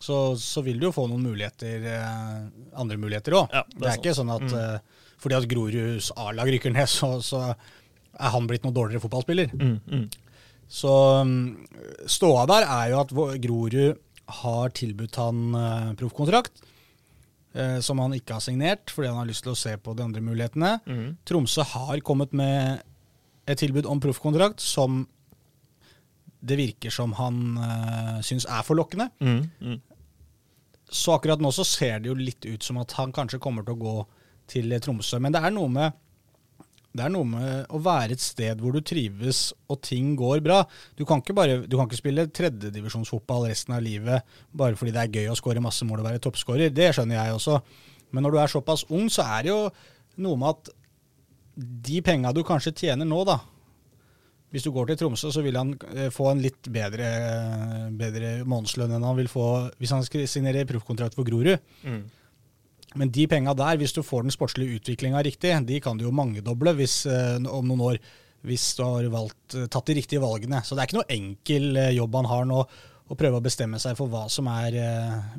[0.00, 2.46] så, så vil du jo få noen muligheter, uh,
[2.80, 3.52] andre muligheter òg.
[3.52, 6.86] Ja, det det, er er ikke sånn at eh, fordi at Groruds A-lag rykker ned,
[6.90, 9.50] så, så er han blitt noe dårligere fotballspiller.
[9.58, 10.06] Mm, mm.
[10.68, 10.92] Så
[11.24, 11.66] um,
[12.06, 13.12] ståa der er jo at
[13.42, 14.00] Grorud
[14.42, 16.60] har tilbudt han uh, proffkontrakt,
[17.56, 20.04] eh, som han ikke har signert fordi han har lyst til å se på de
[20.04, 20.74] andre mulighetene.
[20.84, 21.06] Mm.
[21.24, 22.84] Tromsø har kommet med
[23.48, 25.06] et tilbud om proffkontrakt som
[26.44, 29.08] det virker som han uh, syns er forlokkende.
[29.24, 29.78] Mm, mm.
[30.92, 33.74] Så akkurat nå så ser det jo litt ut som at han kanskje kommer til
[33.74, 33.96] å gå
[34.48, 35.18] til Tromsø.
[35.20, 35.96] Men det er noe med
[36.96, 40.62] det er noe med å være et sted hvor du trives og ting går bra.
[40.96, 45.04] Du kan ikke, bare, du kan ikke spille tredjedivisjonsfotball resten av livet bare fordi det
[45.04, 46.72] er gøy å skåre masse mål og være toppskårer.
[46.74, 47.60] Det skjønner jeg også.
[48.16, 49.60] Men når du er såpass ung, så er det jo
[50.24, 50.72] noe med at
[51.58, 53.40] de penga du kanskje tjener nå, da
[54.54, 57.08] Hvis du går til Tromsø, så vil han eh, få en litt bedre,
[57.98, 61.58] bedre månedslønn enn han vil få hvis han signerer proffkontrakt for Grorud.
[61.84, 62.06] Mm.
[62.96, 66.12] Men de penga der, hvis du får den sportslige utviklinga riktig, de kan du jo
[66.14, 67.98] mangedoble hvis, eh, om noen år.
[68.46, 70.62] Hvis du har valgt, eh, tatt de riktige valgene.
[70.64, 72.62] Så det er ikke noe enkel eh, jobb han har nå,
[73.08, 74.74] å prøve å bestemme seg for hva som er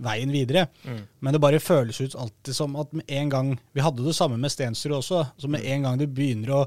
[0.02, 0.68] veien videre.
[0.86, 1.02] Mm.
[1.22, 4.40] Men det bare føles ut alltid som at med en gang Vi hadde det samme
[4.42, 5.20] med Stensrud også.
[5.38, 6.64] Så med en gang du begynner å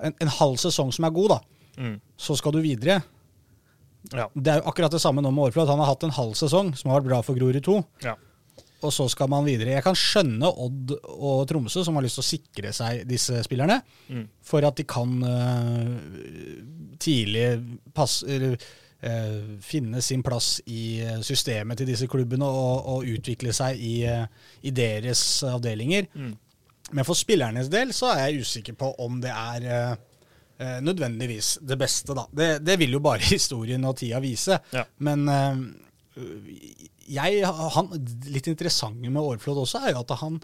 [0.00, 1.40] en, en halv sesong som er god, da,
[1.76, 2.00] Mm.
[2.16, 3.02] så skal du videre.
[4.14, 4.28] Ja.
[4.32, 6.74] Det er jo akkurat det samme nå med Årflod, Han har hatt en halv sesong
[6.78, 7.84] som har vært bra for Grorud 2.
[8.06, 8.14] Ja.
[8.84, 9.72] Og så skal man videre.
[9.72, 13.80] Jeg kan skjønne Odd og Tromsø, som har lyst til å sikre seg disse spillerne,
[14.12, 14.26] Mm.
[14.44, 17.46] for at de kan uh, tidlig
[17.94, 18.56] passe, eller,
[19.02, 23.94] øh, finne sin plass i øh, systemet til disse klubbene og, og utvikle seg i,
[24.06, 24.26] uh,
[24.62, 26.06] i deres avdelinger.
[26.14, 26.34] Mm.
[26.92, 29.96] Men for spillernes del så er jeg usikker på om det er
[30.80, 32.22] nødvendigvis det beste, da.
[32.32, 34.56] Det, det vil jo bare historien og tida vise.
[34.72, 34.84] Ja.
[34.98, 35.26] Men
[37.08, 37.88] jeg, han,
[38.30, 40.40] litt interessant med Aareflot også er jo at han,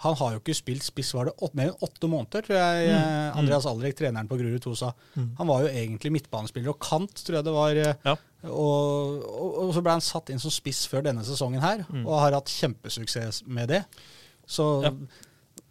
[0.00, 2.86] han har jo ikke spilt spiss var det åtte, mer enn åtte måneder, tror jeg
[2.88, 2.94] Mm.
[2.96, 4.92] eh, Andreas Alrek, treneren på Grorud 2, sa.
[5.38, 7.70] Han var jo egentlig midtbanespiller og kant, tror jeg det var.
[7.76, 8.16] eh, Ja.
[8.48, 12.14] Og, og, og så ble han satt inn som spiss før denne sesongen her, og
[12.22, 13.82] har hatt kjempesuksess med det.
[14.48, 14.84] Så Mm.
[14.84, 15.26] Ja.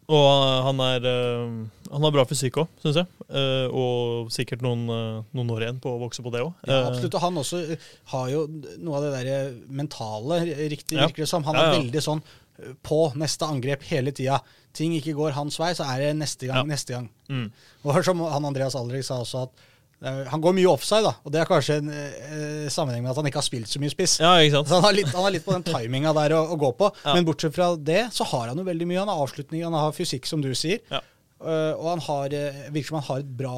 [0.09, 0.25] Og
[0.65, 1.51] han er uh,
[1.93, 3.07] Han har bra fysikk òg, syns jeg.
[3.29, 6.51] Uh, og sikkert noen, uh, noen år igjen på å vokse på det òg.
[6.65, 7.17] Ja, absolutt.
[7.17, 8.43] Og han også eh, har jo
[8.81, 10.41] noe av det der mentale
[10.71, 11.07] riktig, Ja.
[11.07, 11.45] virker det som.
[11.45, 11.75] Han er ja.
[11.77, 14.41] veldig sånn eh, på neste angrep hele tida.
[14.73, 16.69] Ting ikke går hans vei, så er det neste gang, Ja.
[16.73, 17.09] neste gang.
[17.29, 17.51] Mm.
[17.85, 19.65] Og som han Andreas Aldrik sa også, at eh,
[20.01, 21.11] han går mye offside, da.
[21.27, 23.91] Og det er kanskje en eh, sammenheng med at han ikke har spilt så mye
[23.91, 24.17] spiss.
[24.23, 24.69] Ja, ikke sant?
[24.71, 26.87] Så han har litt, han har litt på den timinga der å, å gå på.
[27.03, 27.17] Ja.
[27.17, 29.01] Men bortsett fra det, så har han jo veldig mye.
[29.03, 30.79] Han har avslutning, han har fysikk, som du sier.
[30.93, 31.01] Ja.
[31.39, 33.53] Uh, og han har, eh, virker som han har et bra,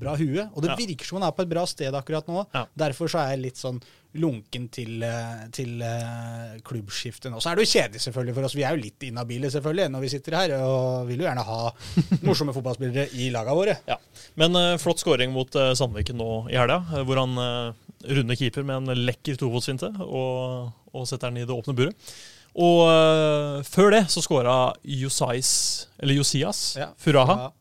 [0.00, 0.46] bra hue.
[0.54, 0.76] Og det Ja.
[0.80, 2.46] virker som han er på et bra sted akkurat nå.
[2.76, 3.80] Derfor så er jeg litt sånn
[4.20, 7.40] lunken til, eh, til uh, klubbskiftet nå.
[7.42, 8.56] Så er det jo kjedelig selvfølgelig for oss.
[8.58, 11.58] Vi er jo litt inhabile selvfølgelig når vi sitter her, og vil jo gjerne ha
[12.26, 13.76] morsomme fotballspillere i laga våre.
[13.88, 13.98] Ja.
[14.40, 17.74] Men uh, flott skåring mot uh, Sandviken nå i helga, hvor han uh,
[18.06, 22.16] runder keeper med en lekker tofotsfinte og, og setter den i det åpne buret.
[22.56, 24.56] Og uh, før det så skåra
[24.88, 25.52] Josias,
[26.00, 26.92] eller Josias Ja.
[27.00, 27.46] Furaha.
[27.46, 27.52] Ja.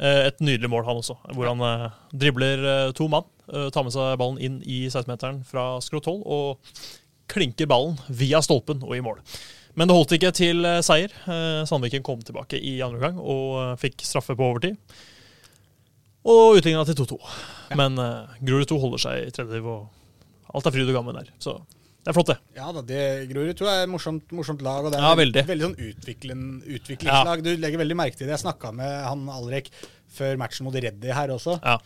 [0.00, 1.18] Eh, Et nydelig mål, han også.
[1.36, 3.39] Hvor han eh, dribler eh, to mann, eh,
[3.74, 6.74] tar med seg ballen inn i 16-meteren fra skrå 12 og
[7.30, 9.20] klinker ballen via stolpen og i mål.
[9.78, 11.12] Men det holdt ikke til eh, seier.
[11.30, 14.76] Eh, Sandviken kom tilbake i andre omgang og eh, fikk straffe på overtid.
[16.30, 17.18] Og utligna til 2-2.
[17.78, 21.16] Men eh, Grorud 2 holder seg i tredje liv, og alt er fryd og gammen
[21.16, 21.30] der.
[21.40, 21.54] Så
[22.00, 22.36] det er flott, det.
[22.58, 24.84] Ja da, det Grorud 2 er et morsomt, morsomt lag.
[24.84, 25.46] og det er Ja, veldig.
[25.48, 25.66] veldig.
[25.70, 27.42] sånn utviklen, utviklingslag.
[27.46, 28.34] Du legger veldig merke til det.
[28.36, 29.70] Jeg snakka med han Alrek
[30.10, 31.56] før matchen mot Reddy her også.
[31.62, 31.78] Ja.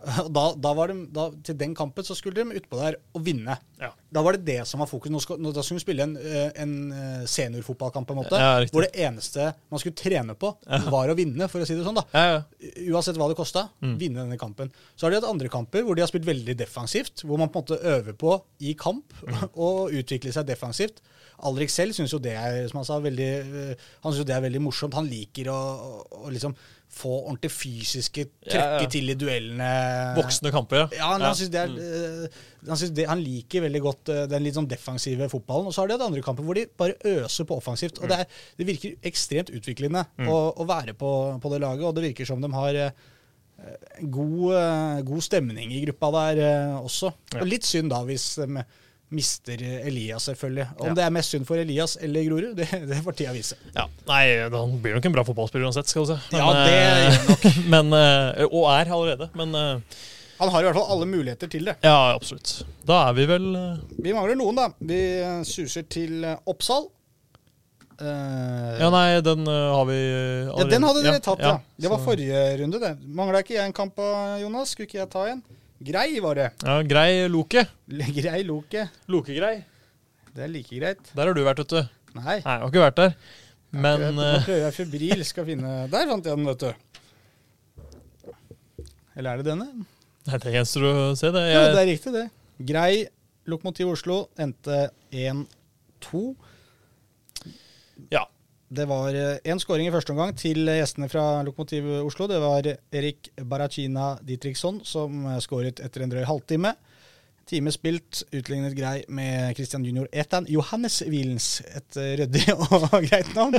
[0.36, 3.56] Da, da var de, da, til den kampen så skulle de utpå der og vinne.
[3.80, 3.90] Ja.
[4.12, 5.12] Da var det det som var fokus.
[5.12, 8.40] Nå skal, nå, da skulle de spille en, eh, en eh, seniorfotballkamp, på en måte.
[8.40, 10.54] Ja, hvor det eneste man skulle trene på,
[10.90, 12.00] var å vinne, for å si det sånn.
[12.00, 12.06] da.
[12.16, 12.72] Ja, ja.
[12.94, 13.94] Uansett hva det kosta, Mm.
[14.00, 14.72] vinne denne kampen.
[14.96, 17.22] Så har de hatt andre kamper hvor de har spilt veldig defensivt.
[17.24, 19.48] Hvor man på en måte øver på i kamp Mm.
[19.68, 21.00] og utvikler seg defensivt.
[21.44, 24.34] Alrik selv syns jo det er som han sa, veldig, øh, han synes jo det
[24.36, 24.96] er veldig morsomt.
[24.98, 26.52] Han liker å, å, å liksom
[26.90, 28.88] få ordentlig fysiske trøkke Ja, ja.
[28.90, 29.68] til i duellene.
[30.16, 31.76] Voksne kamper, Ja, han, han, synes det er, Mm.
[31.78, 32.28] øh,
[32.68, 35.68] han, synes det, han liker veldig godt øh, den litt sånn defensive fotballen.
[35.70, 38.02] Og så har de hatt andre kamper hvor de bare øser på offensivt.
[38.02, 41.94] Og det, er, det virker ekstremt utviklende å, å være på, på det laget, og
[41.94, 42.90] det virker som de har øh,
[44.10, 46.42] god, god stemning i gruppa der
[46.80, 47.12] også.
[47.34, 47.42] Ja.
[47.42, 48.64] Og litt synd da hvis de
[49.10, 50.66] mister Elias, selvfølgelig.
[50.78, 50.94] Om Ja.
[50.98, 53.58] det er mest synd for Elias eller Grorud, det, det får tida vise.
[53.74, 54.22] Ja, Nei,
[54.54, 56.18] han blir nok en bra fotballspiller uansett, skal du se.
[56.38, 57.48] Ja, det eh, nok.
[57.74, 59.30] men, eh, og er allerede.
[59.38, 59.98] Men eh,
[60.40, 61.76] Han har i hvert fall alle muligheter til det.
[61.84, 62.62] ja, absolutt.
[62.88, 64.70] Da er vi vel eh, Vi mangler noen, da.
[64.80, 65.02] Vi
[65.44, 66.88] suser til Oppsal.
[68.00, 71.58] Uh, Ja, nei, den uh, har vi eh, Ja, den hadde dere tatt, ja.
[71.76, 72.94] Det var forrige runde, det.
[73.04, 74.72] Mangla ikke jeg en kamp av Jonas?
[74.72, 75.42] Skulle ikke jeg ta en?
[75.80, 76.48] Grei var det.
[76.60, 77.62] Ja, Grei Loke.
[77.88, 78.82] Grei Loke.
[79.08, 79.62] Lokegrei.
[80.34, 81.00] Det er like greit.
[81.16, 81.80] Der har du vært, vet du.
[82.18, 82.24] Nei.
[82.24, 83.14] Nei, jeg har ikke vært der.
[83.70, 88.34] Men jeg eh, prøver jeg febril skal finne Der fant jeg den, vet du.
[89.16, 89.86] Eller er det denne?
[90.28, 91.30] Nei, det gjenstår å se.
[91.34, 91.44] Det.
[91.48, 92.26] Jo, det er riktig, det.
[92.70, 92.92] Grei
[93.48, 96.22] Lokomotiv Oslo endte 1-2.
[98.12, 98.26] ja.
[98.70, 99.10] Det var
[99.42, 102.28] én skåring i første omgang til gjestene fra Lokomotiv Oslo.
[102.30, 106.70] Det var Erik Baracina Ditriksson som eh, skåret etter en drøy halvtime.
[107.50, 111.48] Time spilt, utlignet grei med Christian Junior Etan Johannes Wilens.
[111.66, 113.58] Et eh, ryddig og greit navn.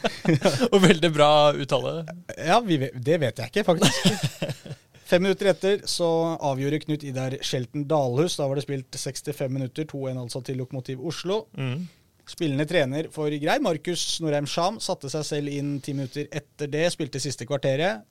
[0.72, 1.94] Og veldig bra uttale.
[2.34, 4.10] Ja, vet- det vet jeg ikke, faktisk.
[5.12, 6.08] Fem minutter etter så
[6.40, 8.40] avgjorde Knut Idar Skjelten Dalhus.
[8.40, 11.44] Da var det spilt 65 minutter, 2-1 altså til Lokomotiv Oslo.
[11.54, 11.84] Mm.
[12.30, 16.84] Spillende trener for Grei, Markus Norheim Sham, satte seg selv inn ti minutter etter det.
[16.94, 18.04] Spilte siste kvarteret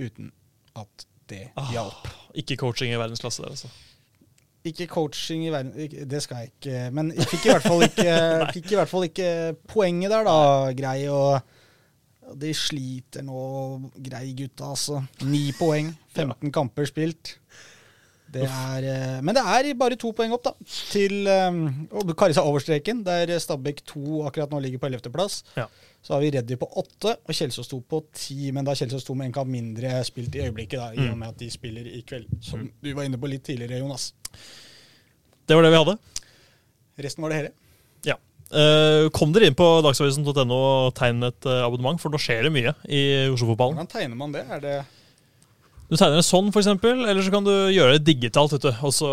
[0.00, 0.30] uten
[0.80, 1.68] at det Ah.
[1.72, 2.08] hjalp.
[2.34, 3.68] Ikke coaching i verdensklasse der, altså.
[4.64, 7.82] Ikke coaching i verden ikke- Det skal jeg ikke Men jeg fikk i hvert fall
[7.82, 8.12] ikke,
[8.54, 10.72] fikk i hvert fall ikke poenget der, da.
[10.72, 11.42] Grei og
[12.38, 15.02] De sliter nå, Grei gutta, altså.
[15.26, 15.90] Ni poeng.
[16.14, 17.36] 15 kamper spilt.
[18.32, 20.52] Det er, eh, men det er bare to poeng opp, da.
[20.92, 25.42] Til å karre seg over streken, der Stabæk 2 akkurat nå ligger på 11.-plass.
[25.58, 25.68] Ja.
[26.02, 29.14] Så har vi Reddy på 8 og Kjelsås 2 på 10, Men da Kjelsås 2
[29.14, 32.02] med en kamp mindre spilt i øyeblikket, da, i og med at de spiller i
[32.06, 32.26] kveld.
[32.42, 34.10] Som du var inne på litt tidligere, Jonas.
[35.46, 35.98] Det var det vi hadde.
[37.06, 37.52] Resten var det hele.
[38.08, 38.16] Ja.
[38.50, 42.52] Eh, kom dere inn på dagsavisen.no og tegn et eh, abonnement, for nå skjer det
[42.56, 43.78] mye i Oslo-fotballen.
[43.78, 44.42] Hvordan tegner man det?
[44.50, 44.76] Er det
[45.92, 48.54] Du tegner det sånn, f.eks., eller så kan du gjøre det digitalt.
[48.56, 49.08] vet du, Og så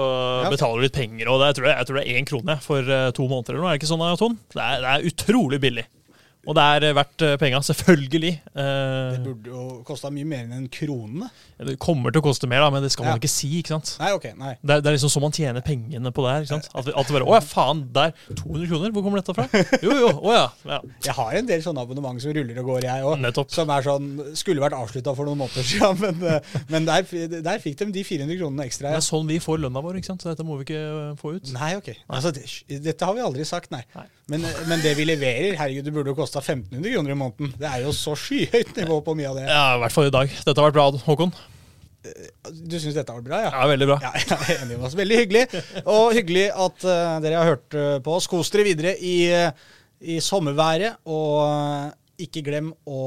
[0.46, 0.50] Ja.
[0.50, 1.28] betaler du litt penger.
[1.28, 3.50] og det, jeg, tror det, jeg tror det er én krone for eh, to måneder.
[3.52, 4.38] eller noe, Er det ikke sånn, Ton?
[4.56, 5.86] Det er, det er utrolig billig.
[6.48, 8.30] Og det er eh, verdt eh, penga, selvfølgelig.
[8.56, 11.28] Eh, Det burde jo kosta mye mer enn en krone.
[11.68, 13.20] det kommer til å koste mer, da, men det skal man Ja.
[13.20, 13.50] ikke si.
[13.60, 13.92] ikke sant?
[14.00, 14.54] Nei, ok, nei.
[14.64, 16.46] Det er, det er liksom sånn man tjener pengene på det her.
[16.48, 16.70] ikke sant?
[16.74, 18.14] At, at det bare, Å ja, faen, der!
[18.40, 19.48] 200 kroner, hvor kommer dette fra?
[19.84, 20.46] Jo, jo, å ja.
[20.72, 20.80] ja.
[21.10, 23.42] Jeg har en del sånne abonnement som ruller og går, jeg òg.
[23.52, 24.08] Som er sånn
[24.40, 26.40] Skulle vært avslutta for noen måneder siden, men,
[26.72, 27.04] men der,
[27.44, 28.94] der fikk de de 400 kronene ekstra.
[28.96, 30.24] Det er sånn vi får lønna vår, ikke sant?
[30.24, 31.52] så dette må vi ikke få ut.
[31.58, 31.92] Nei, ok.
[32.08, 32.48] Altså, det,
[32.86, 33.84] dette har vi aldri sagt, nei.
[33.98, 34.08] Nei.
[34.30, 37.54] Men, men det vi leverer, herregud, det burde jo kosta 1500 kroner i måneden.
[37.58, 39.48] Det er jo så skyhøyt nivå på mye av det.
[39.50, 40.36] Ja, I hvert fall i dag.
[40.46, 41.34] Dette har vært bra, Håkon.
[42.00, 43.50] Du syns dette var bra, ja?
[43.52, 43.98] Ja, veldig bra.
[44.04, 44.96] Ja, jeg er enig med oss.
[44.98, 45.64] Veldig hyggelig.
[45.84, 48.28] Og hyggelig at uh, dere har hørt eh, på oss.
[48.32, 49.50] Kos dere videre i, uh,
[50.00, 51.02] i sommerværet.
[51.12, 51.90] Og eh,
[52.24, 53.00] ikke glem å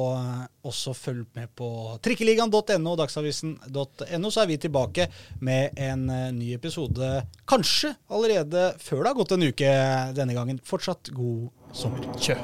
[0.69, 1.69] også følge med på
[2.05, 5.09] trikkeligaen.no og dagsavisen.no, så er vi tilbake
[5.45, 7.15] med en eh, ny episode
[7.49, 9.73] kanskje allerede før det har gått en uke
[10.17, 10.63] denne gangen.
[10.65, 12.07] Fortsatt god sommer.
[12.21, 12.39] Kjø.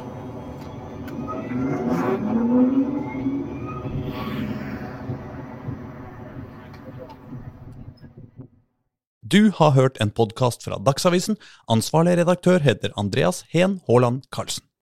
[9.29, 11.37] Du har hørt en podkast fra Dagsavisen.
[11.69, 14.68] Ansvarlig redaktør heter Andreas Heen Haaland Karlsen.